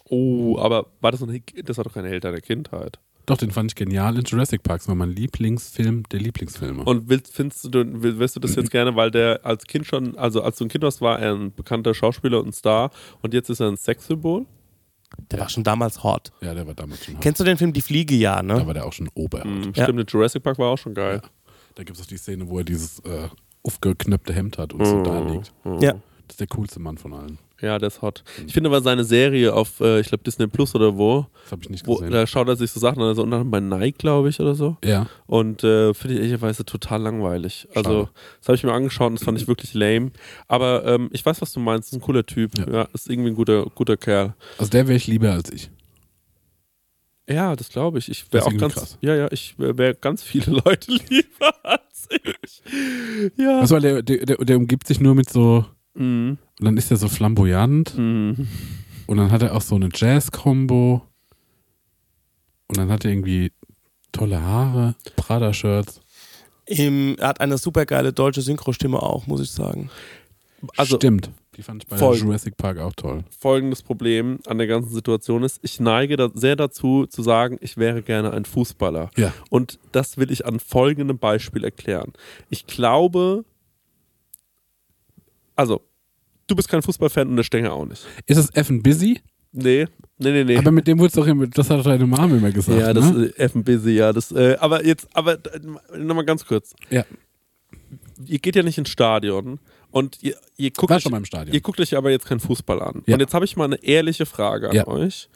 [0.09, 2.99] Oh, aber war das so ein, das war doch kein Held deiner Kindheit.
[3.25, 4.79] Doch, den fand ich genial in Jurassic Park.
[4.79, 6.83] Das war mein Lieblingsfilm der Lieblingsfilme.
[6.83, 10.17] Und willst, findest du, will- willst du das jetzt gerne, weil der als Kind schon,
[10.17, 13.33] also als du ein Kind warst, war er ein bekannter Schauspieler und ein Star und
[13.33, 14.45] jetzt ist er ein Sexsymbol?
[15.31, 16.31] Der war schon damals hot.
[16.41, 17.19] ja, der war damals schon.
[17.19, 18.65] Kennst du den Film Die Fliege, ja, da ne?
[18.67, 19.47] war der auch schon oberhart.
[19.47, 19.83] Mhm, Ja.
[19.83, 21.21] Stimmt, in Jurassic Park war auch schon geil.
[21.75, 23.27] Da gibt es auch die Szene, wo er dieses äh,
[23.63, 25.53] aufgeknöpfte Hemd hat und so da liegt.
[25.81, 25.93] Ja.
[26.27, 27.37] Das ist der coolste Mann von allen.
[27.63, 28.23] Ja, der ist hot.
[28.45, 31.61] Ich finde aber seine Serie auf, äh, ich glaube, Disney Plus oder wo, Das habe
[31.63, 32.11] ich nicht wo gesehen.
[32.11, 34.53] da schaut er sich so Sachen an, also unter anderem bei Nike, glaube ich, oder
[34.53, 34.75] so.
[34.83, 35.07] ja.
[35.27, 37.67] Und äh, finde ich ehrlicherweise total langweilig.
[37.73, 38.09] Also, Schade.
[38.39, 40.11] das habe ich mir angeschaut und das fand ich wirklich lame.
[40.47, 41.87] Aber ähm, ich weiß, was du meinst.
[41.87, 42.57] Ist ein cooler Typ.
[42.57, 42.87] Ja, Ja.
[42.93, 44.33] ist irgendwie ein guter, guter Kerl.
[44.57, 45.71] Also der wäre ich lieber als ich.
[47.29, 48.09] Ja, das glaube ich.
[48.09, 48.97] Ich Das wäre auch ganz, krass.
[49.01, 52.61] ja, ja, ich wäre ganz viele Leute lieber als ich.
[53.37, 53.59] Ja.
[53.61, 56.39] Also, der, der, der umgibt sich nur mit so, Mhm.
[56.63, 58.47] Und dann ist er so flamboyant Mhm.
[59.05, 61.01] und dann hat er auch so eine Jazz-Kombo
[62.67, 63.51] und dann hat er irgendwie
[64.13, 65.99] tolle Haare, Prada-Shirts.
[66.65, 69.89] Er hat eine super geile deutsche Synchrostimme auch, muss ich sagen.
[70.77, 71.31] Also, Stimmt.
[71.57, 72.27] Die fand ich bei Folgen.
[72.27, 73.25] Jurassic Park auch toll.
[73.41, 77.75] folgendes Problem an der ganzen Situation ist, ich neige da sehr dazu zu sagen, ich
[77.75, 79.11] wäre gerne ein Fußballer.
[79.17, 79.33] Ja.
[79.49, 82.13] Und das will ich an folgendem Beispiel erklären.
[82.49, 83.43] Ich glaube,
[85.57, 85.81] also,
[86.47, 88.05] du bist kein Fußballfan und der Stenger auch nicht.
[88.25, 89.21] Ist es Effen Busy?
[89.55, 89.85] Nee,
[90.17, 90.57] nee, nee, nee.
[90.57, 92.79] Aber mit dem wurde es doch immer, das hat doch deine Mom immer gesagt.
[92.79, 93.25] ja, das ne?
[93.25, 94.11] ist äh, Effen busy, ja.
[94.11, 95.37] Das, äh, aber jetzt, aber
[95.95, 96.73] nochmal ganz kurz.
[96.89, 97.05] Ja.
[98.25, 99.59] Ihr geht ja nicht ins Stadion
[99.91, 101.05] und ihr, ihr guckt euch.
[101.51, 103.03] Ihr guckt euch aber jetzt keinen Fußball an.
[103.05, 103.13] Ja.
[103.13, 104.87] Und jetzt habe ich mal eine ehrliche Frage an Ja.
[104.87, 105.29] euch.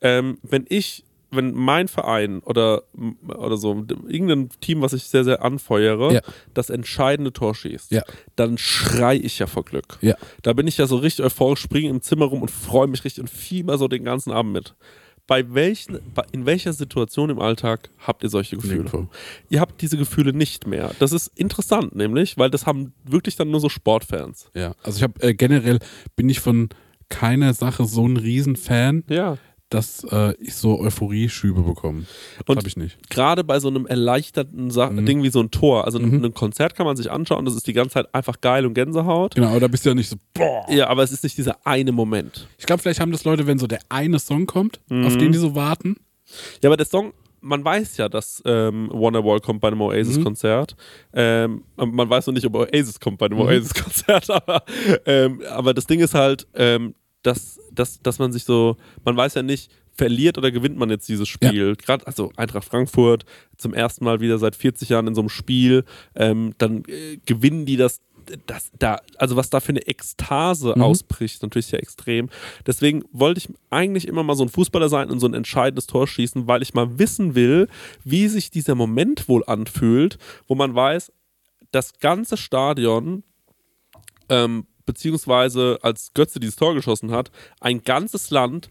[0.00, 1.03] Ähm, wenn ich,
[1.36, 2.82] wenn mein Verein oder,
[3.26, 6.20] oder so, irgendein Team, was ich sehr, sehr anfeuere, Ja.
[6.54, 8.02] das entscheidende Tor schießt, Ja.
[8.36, 9.98] dann schrei ich ja vor Glück.
[10.00, 10.14] Ja.
[10.42, 13.20] Da bin ich ja so richtig euphorisch, springe im Zimmer rum und freue mich richtig
[13.22, 14.74] und fieber so den ganzen Abend mit.
[15.26, 16.00] Bei welchen,
[16.32, 18.74] in welcher Situation im Alltag habt ihr solche Gefühle?
[18.84, 19.08] Nirgendwo.
[19.48, 20.90] Ihr habt diese Gefühle nicht mehr.
[20.98, 24.50] Das ist interessant, nämlich, weil das haben wirklich dann nur so Sportfans.
[24.54, 25.78] Ja, also ich habe äh, generell
[26.14, 26.68] bin ich von
[27.08, 29.38] keiner Sache so ein Riesenfan, Ja.
[29.74, 32.04] Dass äh, ich so Euphorie-Schübe bekomme.
[32.38, 32.96] Das Und- habe ich nicht.
[33.10, 35.04] Gerade bei so einem erleichterten Sa Mhm.
[35.06, 37.66] Ding wie so ein Tor, also ein, ein Konzert kann man sich anschauen, das ist
[37.66, 39.34] die ganze Zeit einfach geil und Gänsehaut.
[39.34, 40.64] Genau, aber da bist du ja nicht so, boah.
[40.70, 42.48] Ja, aber es ist nicht dieser eine Moment.
[42.58, 45.06] Ich glaube, vielleicht haben das Leute, wenn so der eine Song kommt, Mhm.
[45.06, 45.96] auf den die so warten.
[46.62, 50.76] Ja, aber der Song, man weiß ja, dass ähm, Wonderwall kommt bei einem Oasis-Konzert.
[51.12, 54.62] Ähm, man weiß noch nicht, ob Oasis kommt bei einem Oasis-Konzert, aber,
[55.04, 56.94] ähm, aber das Ding ist halt, ähm,
[57.24, 61.08] dass, dass, dass man sich so, man weiß ja nicht, verliert oder gewinnt man jetzt
[61.08, 61.76] dieses Spiel.
[61.76, 63.24] Gerade, also Eintracht Frankfurt
[63.56, 67.66] zum ersten Mal wieder seit 40 Jahren in so einem Spiel, ähm, dann äh, gewinnen
[67.66, 68.00] die das
[68.46, 72.30] das da, also was da für eine Ekstase ausbricht, natürlich sehr extrem.
[72.66, 76.06] Deswegen wollte ich eigentlich immer mal so ein Fußballer sein und so ein entscheidendes Tor
[76.06, 77.68] schießen, weil ich mal wissen will,
[78.02, 80.16] wie sich dieser Moment wohl anfühlt,
[80.48, 81.12] wo man weiß,
[81.70, 83.24] das ganze Stadion
[84.28, 87.30] ähm, beziehungsweise als Götze dieses Tor geschossen hat,
[87.60, 88.68] ein ganzes Land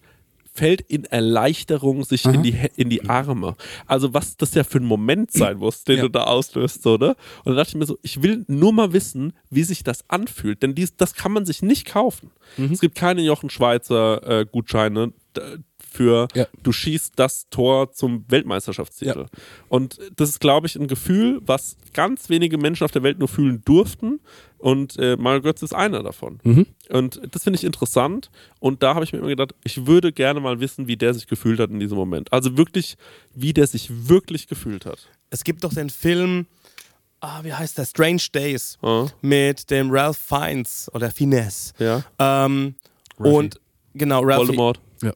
[0.56, 3.56] fällt in Erleichterung sich in die, in die Arme.
[3.88, 6.02] Also was das ja für ein Moment sein muss, den Ja.
[6.04, 7.16] du da auslöst, so, ne?
[7.44, 10.62] Und dann dachte ich mir so, ich will nur mal wissen, wie sich das anfühlt,
[10.62, 12.30] denn dies, das kann man sich nicht kaufen.
[12.72, 15.14] Es gibt keine Jochen Schweizer äh, Gutscheine
[15.92, 16.46] für Ja.
[16.62, 19.26] du schießt das Tor zum Weltmeisterschaftstitel.
[19.70, 23.28] Und das ist, glaube ich, ein Gefühl, was ganz wenige Menschen auf der Welt nur
[23.28, 24.20] fühlen durften.
[24.64, 26.40] Und äh, Mario Götze ist einer davon.
[26.90, 28.32] Und das finde ich interessant.
[28.62, 31.28] Und da habe ich mir immer gedacht, ich würde gerne mal wissen, wie der sich
[31.28, 32.32] gefühlt hat in diesem Moment.
[32.32, 32.96] Also wirklich,
[33.36, 35.10] wie der sich wirklich gefühlt hat.
[35.32, 36.46] Es gibt doch den Film,
[37.20, 37.84] ah, wie heißt der?
[37.84, 39.08] Strange Days Ja.
[39.22, 41.74] mit dem Ralph Fiennes oder Finesse.
[41.80, 42.04] Ja.
[42.46, 42.76] Ähm,
[43.18, 43.60] und
[43.94, 44.80] genau, Ralph Voldemort.
[45.02, 45.12] Ja.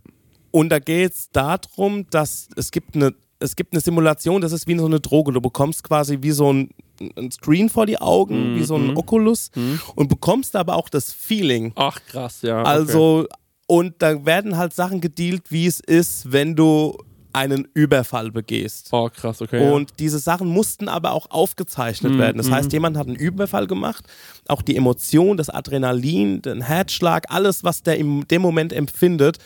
[0.51, 4.67] Und da geht es darum, dass es gibt eine es gibt eine Simulation, das ist
[4.67, 5.31] wie so eine Droge.
[5.31, 6.69] Du bekommst quasi wie so ein,
[7.15, 9.51] ein Screen vor die Augen, wie so ein Oculus
[9.95, 11.73] und bekommst aber auch das Feeling.
[11.75, 12.61] Ach, krass, ja.
[12.61, 12.69] okay.
[12.69, 13.27] Also,
[13.67, 16.97] und da werden halt Sachen gedealt, wie es ist, wenn du
[17.37, 18.89] einen Überfall begehst.
[18.91, 19.71] Oh, krass, okay.
[19.71, 22.37] Und diese Sachen mussten aber auch aufgezeichnet werden.
[22.37, 24.05] Das heißt, jemand hat einen Überfall gemacht,
[24.47, 29.37] auch die Emotion, das Adrenalin, den Herzschlag, alles, was der in dem Moment empfindet,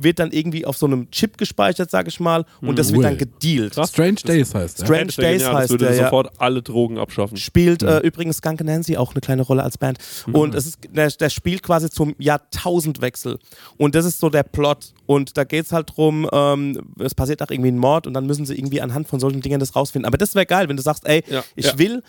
[0.00, 3.18] wird dann irgendwie auf so einem Chip gespeichert, sag ich mal, und das wird dann
[3.18, 3.74] gedealt.
[3.74, 4.82] Strange Days heißt.
[4.82, 6.04] Strange ja, wär Days das heißt würde der, ja.
[6.04, 7.36] sofort alle Drogen abschaffen.
[7.36, 9.98] Spielt äh, übrigens Skunk Nancy auch eine kleine Rolle als Band.
[10.32, 13.38] Und es ist, der, der spielt quasi zum Jahrtausendwechsel.
[13.76, 14.92] Und das ist so der Plot.
[15.06, 18.26] Und da geht es halt drum, ähm, es passiert auch irgendwie ein Mord und dann
[18.26, 20.06] müssen sie irgendwie anhand von solchen Dingen das rausfinden.
[20.06, 21.78] Aber das wäre geil, wenn du sagst, ey, Ja, ich ja.
[21.78, 22.02] will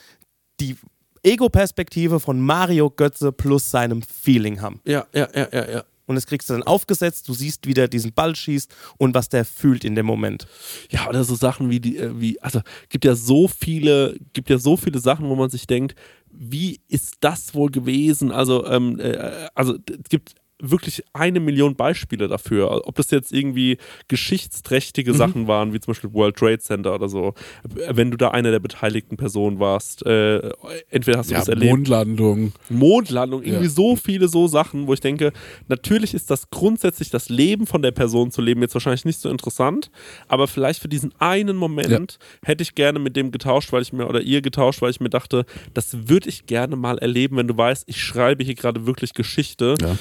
[0.60, 0.76] die
[1.24, 4.82] Ego-Perspektive von Mario Götze plus seinem Feeling haben.
[4.86, 5.84] Ja, ja, ja, ja, ja.
[6.06, 9.28] Und das kriegst du dann aufgesetzt, du siehst, wie der diesen Ball schießt und was
[9.28, 10.48] der fühlt in dem Moment.
[10.90, 14.58] Ja, oder so Sachen wie die, äh, wie, also gibt ja so viele, gibt ja
[14.58, 15.96] so viele Sachen, wo man sich denkt,
[16.32, 18.32] wie ist das wohl gewesen?
[18.32, 22.88] Also, ähm, äh, also es gibt wirklich eine Million Beispiele dafür.
[22.88, 23.78] Ob das jetzt irgendwie
[24.08, 27.34] geschichtsträchtige Sachen waren, wie zum Beispiel World Trade Center oder so.
[27.64, 30.50] Wenn du da eine der beteiligten Personen warst, äh,
[30.90, 31.72] entweder hast du Ja, das erlebt.
[31.72, 32.54] Mondlandung.
[32.70, 33.70] Mondlandung, irgendwie Ja.
[33.72, 35.32] so viele so Sachen, wo ich denke,
[35.68, 39.30] natürlich ist das grundsätzlich das Leben von der Person zu leben jetzt wahrscheinlich nicht so
[39.30, 39.92] interessant,
[40.28, 44.08] aber vielleicht für diesen einen Moment hätte ich gerne mit dem getauscht, weil ich mir
[44.08, 47.56] oder ihr getauscht, weil ich mir dachte, das würde ich gerne mal erleben, wenn du
[47.58, 49.76] weißt, ich schreibe hier gerade wirklich Geschichte.
[49.82, 49.96] Ja.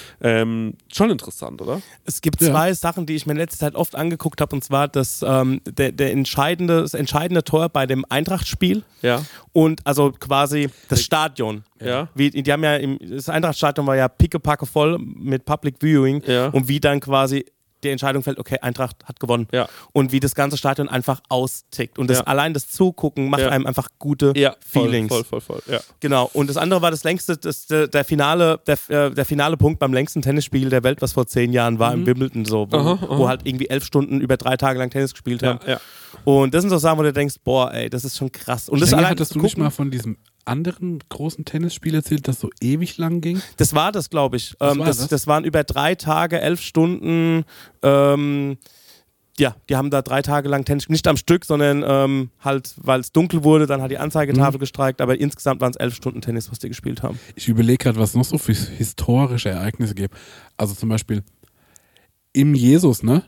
[0.47, 1.81] Ähm, schon interessant, oder?
[2.05, 2.51] Es gibt Ja.
[2.51, 5.61] zwei Sachen, die ich mir in letzter Zeit oft angeguckt habe, und zwar das, ähm,
[5.67, 9.23] der, der entscheidende, das entscheidende Tor bei dem Eintracht-Spiel Ja.
[9.53, 11.65] und also quasi das Stadion.
[11.81, 12.09] Ja.
[12.15, 16.49] Wie, die haben ja im, das Eintracht-Stadion war ja pickepacke voll mit Public Viewing Ja.
[16.49, 17.45] und wie dann quasi
[17.85, 19.47] die Entscheidung fällt, okay, Eintracht hat gewonnen.
[19.53, 19.69] Ja.
[19.93, 21.99] Und wie das ganze Stadion einfach austickt.
[21.99, 22.25] Und das Ja.
[22.25, 23.51] allein das Zugucken macht Ja.
[23.51, 25.09] einem einfach gute Ja, voll, Feelings.
[25.09, 25.81] voll, voll, voll, ja.
[26.01, 26.31] Genau.
[26.33, 29.79] Und das andere war das längste, das, der, der finale, der, äh, der finale Punkt
[29.79, 32.87] beim längsten Tennisspiel der Welt, was vor zehn Jahren war, im Wimbledon so, wo, Mhm.
[32.87, 33.19] Aha, aha.
[33.19, 35.61] wo halt irgendwie elf Stunden über drei Tage lang Tennis gespielt haben.
[35.67, 35.81] Ja, ja.
[36.25, 38.69] Und das sind so Sachen, wo du denkst, boah, ey, das ist schon krass.
[38.69, 40.17] Und das Schenker, allein hattest du nicht gucken, mal von diesem
[40.47, 43.41] anderen großen Tennisspiel erzählt, das so ewig lang ging?
[43.57, 44.55] Das war das, glaube ich.
[44.61, 45.09] Ähm, war das, das?
[45.09, 47.45] das waren über drei Tage, elf Stunden.
[47.83, 48.59] Ähm,
[49.39, 53.01] ja, die haben da drei Tage lang Tennis, nicht am Stück, sondern ähm, halt, weil
[53.01, 56.51] es dunkel wurde, dann hat die Anzeigetafel gestreikt, aber insgesamt waren es elf Stunden Tennis,
[56.51, 57.19] was die gespielt haben.
[57.35, 60.15] Ich überlege gerade, was noch so für historische Ereignisse gibt.
[60.57, 61.23] Also zum Beispiel
[62.33, 63.25] im Jesus, ne?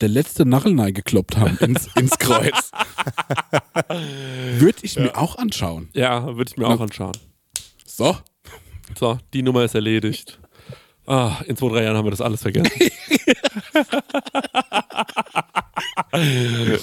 [0.00, 2.70] Der letzte Nachelnei gekloppt haben ins, ins Kreuz.
[4.58, 5.88] Würde ich mir auch anschauen.
[5.92, 7.16] Ja, würde ich mir auch anschauen.
[7.84, 8.16] So.
[8.98, 10.38] So, die Nummer ist erledigt.
[11.06, 12.70] Ah, in zwei, drei Jahren haben wir das alles vergessen.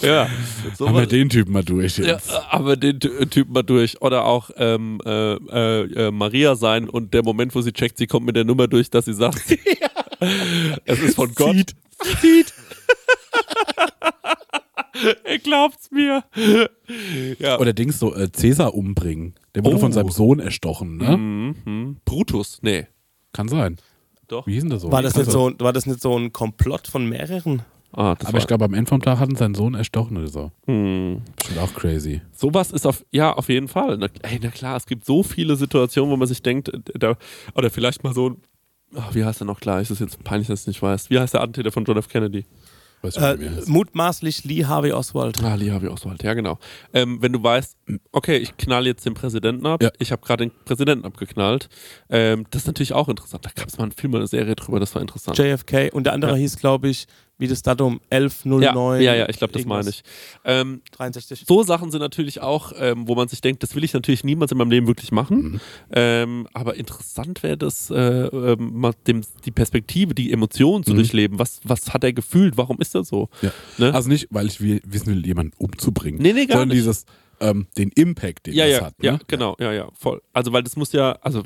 [0.02, 0.28] ja,
[0.78, 2.32] so Haben wir den Typen mal durch ja, jetzt.
[2.50, 4.02] aber den Ty- Typen mal durch.
[4.02, 8.08] Oder auch ähm, äh, äh, äh, Maria sein und der Moment, wo sie checkt, sie
[8.08, 9.42] kommt mit der Nummer durch, dass sie sagt,
[10.86, 11.56] es ist von Gott.
[11.56, 11.76] Zieht.
[12.22, 12.54] Zieht.
[15.24, 16.24] er glaubt's mir.
[17.40, 17.60] ja.
[17.60, 19.36] Oder Dings so, äh, Cäsar umbringen.
[19.54, 19.80] Der wurde Oh.
[19.80, 21.18] von seinem Sohn erstochen, ne?
[21.18, 21.98] Mhm.
[22.06, 22.88] Brutus, nee.
[23.34, 23.78] Kann sein.
[24.28, 24.48] Doch.
[24.48, 24.92] Wie hieß denn das so?
[24.92, 27.62] War das, nicht so, war das nicht so ein Komplott von mehreren?
[27.92, 30.52] Ah, das Aber ich glaube, am Ende vom Tag hatten seinen Sohn erstochen oder so.
[30.66, 31.22] hm.
[31.38, 32.22] Bestimmt auch crazy.
[32.34, 33.98] Sowas ist auf, ja, auf jeden Fall.
[33.98, 37.16] Na, ey, na klar, es gibt so viele Situationen, wo man sich denkt, äh, da,
[37.54, 38.38] oder vielleicht mal so ein,
[38.96, 39.80] ach, wie heißt er noch klar?
[39.80, 41.10] Ist es jetzt peinlich, dass ich es nicht weiß.
[41.10, 42.10] Wie heißt der Attentäter von John F.
[42.10, 42.46] Kennedy?
[43.06, 43.38] Weiß Äh,
[43.68, 45.42] mutmaßlich Lee Harvey Oswald.
[45.44, 46.58] Ah, Lee Harvey Oswald, ja genau.
[46.94, 47.78] Ähm, wenn du weißt,
[48.12, 49.92] okay, ich knall jetzt den Präsidenten ab, Ja.
[50.00, 51.70] ich habe gerade den Präsidenten abgeknallt,
[52.10, 53.46] ähm, das ist natürlich auch interessant.
[53.46, 55.38] Da gab es mal einen Film, eine Serie drüber, das war interessant.
[55.38, 56.38] JFK und der andere Ja.
[56.38, 57.08] hieß, glaube ich,
[57.38, 59.02] wie das Datum 1109.
[59.02, 59.86] Ja, ja, ja, ich glaube, das irgendwas.
[59.86, 60.04] meine ich.
[60.46, 61.44] Ähm, 63.
[61.46, 64.52] so Sachen sind natürlich auch, ähm, wo man sich denkt, das will ich natürlich niemals
[64.52, 65.60] in meinem Leben wirklich machen.
[65.92, 71.40] Ähm, aber interessant wäre das, äh, ähm, mal dem, die Perspektive, die Emotionen zu durchleben.
[71.40, 72.58] Was, was hat er gefühlt?
[72.58, 73.30] Warum ist er so?
[73.42, 73.52] Ja.
[73.78, 73.94] Ne?
[73.94, 76.22] Also nicht, weil ich will, wissen will, jemanden umzubringen.
[76.22, 76.80] Nee, nee, gar sondern nicht.
[76.80, 77.06] dieses,
[77.40, 79.00] ähm, den Impact, den ja, das ja, hat.
[79.00, 79.06] Ne?
[79.06, 80.22] ja, genau, ja, ja, voll.
[80.34, 81.44] Also, weil das muss ja, also,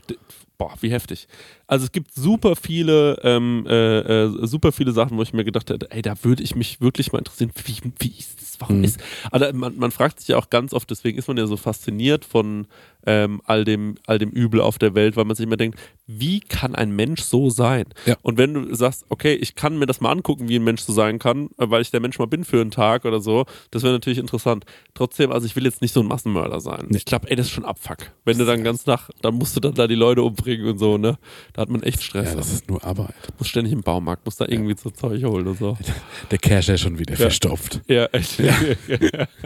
[0.57, 1.27] boah, wie heftig.
[1.69, 5.69] Also, es gibt super viele, ähm, äh, äh, super viele Sachen, wo ich mir gedacht
[5.69, 8.83] hätte, ey, da würde ich mich wirklich mal interessieren, wie, wie ist das, warum Mhm.
[8.85, 8.99] ist,
[9.31, 12.25] also man, man fragt sich ja auch ganz oft, deswegen ist man ja so fasziniert
[12.25, 12.65] von
[13.05, 16.41] ähm, all, dem, all dem Übel auf der Welt, weil man sich immer denkt, wie
[16.41, 17.85] kann ein Mensch so sein?
[18.05, 18.17] Ja.
[18.23, 20.91] Und wenn du sagst, okay, ich kann mir das mal angucken, wie ein Mensch so
[20.91, 23.83] sein kann, äh, weil ich der Mensch mal bin für einen Tag oder so, das
[23.83, 24.65] wäre natürlich interessant.
[24.95, 26.87] Trotzdem, also ich will jetzt nicht so ein Massenmörder sein.
[26.89, 28.11] Ich glaube, ey, das ist schon Abfuck.
[28.25, 30.97] Wenn du dann ganz nach, dann musst du dann da die Leute umbringen und so,
[30.97, 31.17] ne?
[31.53, 32.29] Da hat man echt Stress.
[32.29, 33.13] Ja, das ist nur Arbeit.
[33.37, 35.77] muss ständig im Baumarkt, muss da irgendwie so Zeug holen und so.
[36.31, 37.81] Der Cash ist schon wieder verstopft.
[37.87, 38.39] Ja, echt.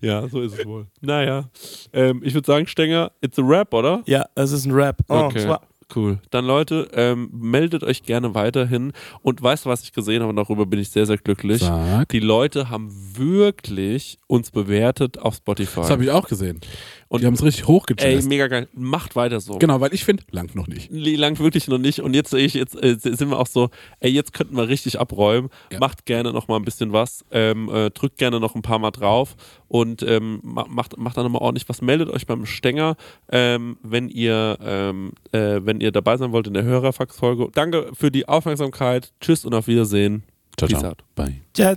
[0.00, 0.86] ja, so ist es wohl.
[1.00, 1.48] Naja,
[1.92, 4.02] ähm, ich würde sagen, Stenger, it's a rap, oder?
[4.06, 4.98] Ja, es ist ein Rap.
[5.08, 5.40] Oh, Okay.
[5.44, 5.62] zwar-
[5.96, 6.18] Cool.
[6.28, 8.92] Dann Leute, ähm, meldet euch gerne weiterhin.
[9.22, 10.34] Und weißt du, was ich gesehen habe?
[10.34, 11.62] Darüber bin ich sehr, sehr glücklich.
[11.62, 12.10] Sag.
[12.10, 15.80] Die Leute haben wirklich uns bewertet auf Spotify.
[15.80, 16.60] Das habe ich auch gesehen.
[17.08, 18.28] Und- die haben es richtig Ey, hochgejazzt.
[18.28, 18.68] mega geil.
[18.74, 19.58] Macht weiter so.
[19.58, 20.90] Genau, weil ich finde, lang noch nicht.
[20.90, 22.00] Nee, lang wirklich noch nicht.
[22.00, 25.00] Und jetzt sehe ich, jetzt äh, sind wir auch so, ey, jetzt könnten wir richtig
[25.00, 25.48] abräumen.
[25.72, 25.78] Ja.
[25.78, 27.24] Macht gerne noch mal ein bisschen was.
[27.30, 29.36] Ähm, äh, drückt gerne noch ein paar Mal drauf
[29.68, 31.80] und ähm, ma- macht, macht dann nochmal ordentlich was.
[31.80, 32.96] Meldet euch beim Stenger,
[33.32, 37.48] ähm, wenn ihr ähm, äh, wenn ihr dabei sein wollt in der Hörerfax-Folge.
[37.54, 39.12] Danke für die Aufmerksamkeit.
[39.20, 40.24] Tschüss und auf Wiedersehen.
[40.58, 40.90] Ciao, Peace ciao.
[40.90, 40.98] out.
[41.14, 41.40] Bye.
[41.54, 41.76] Tja,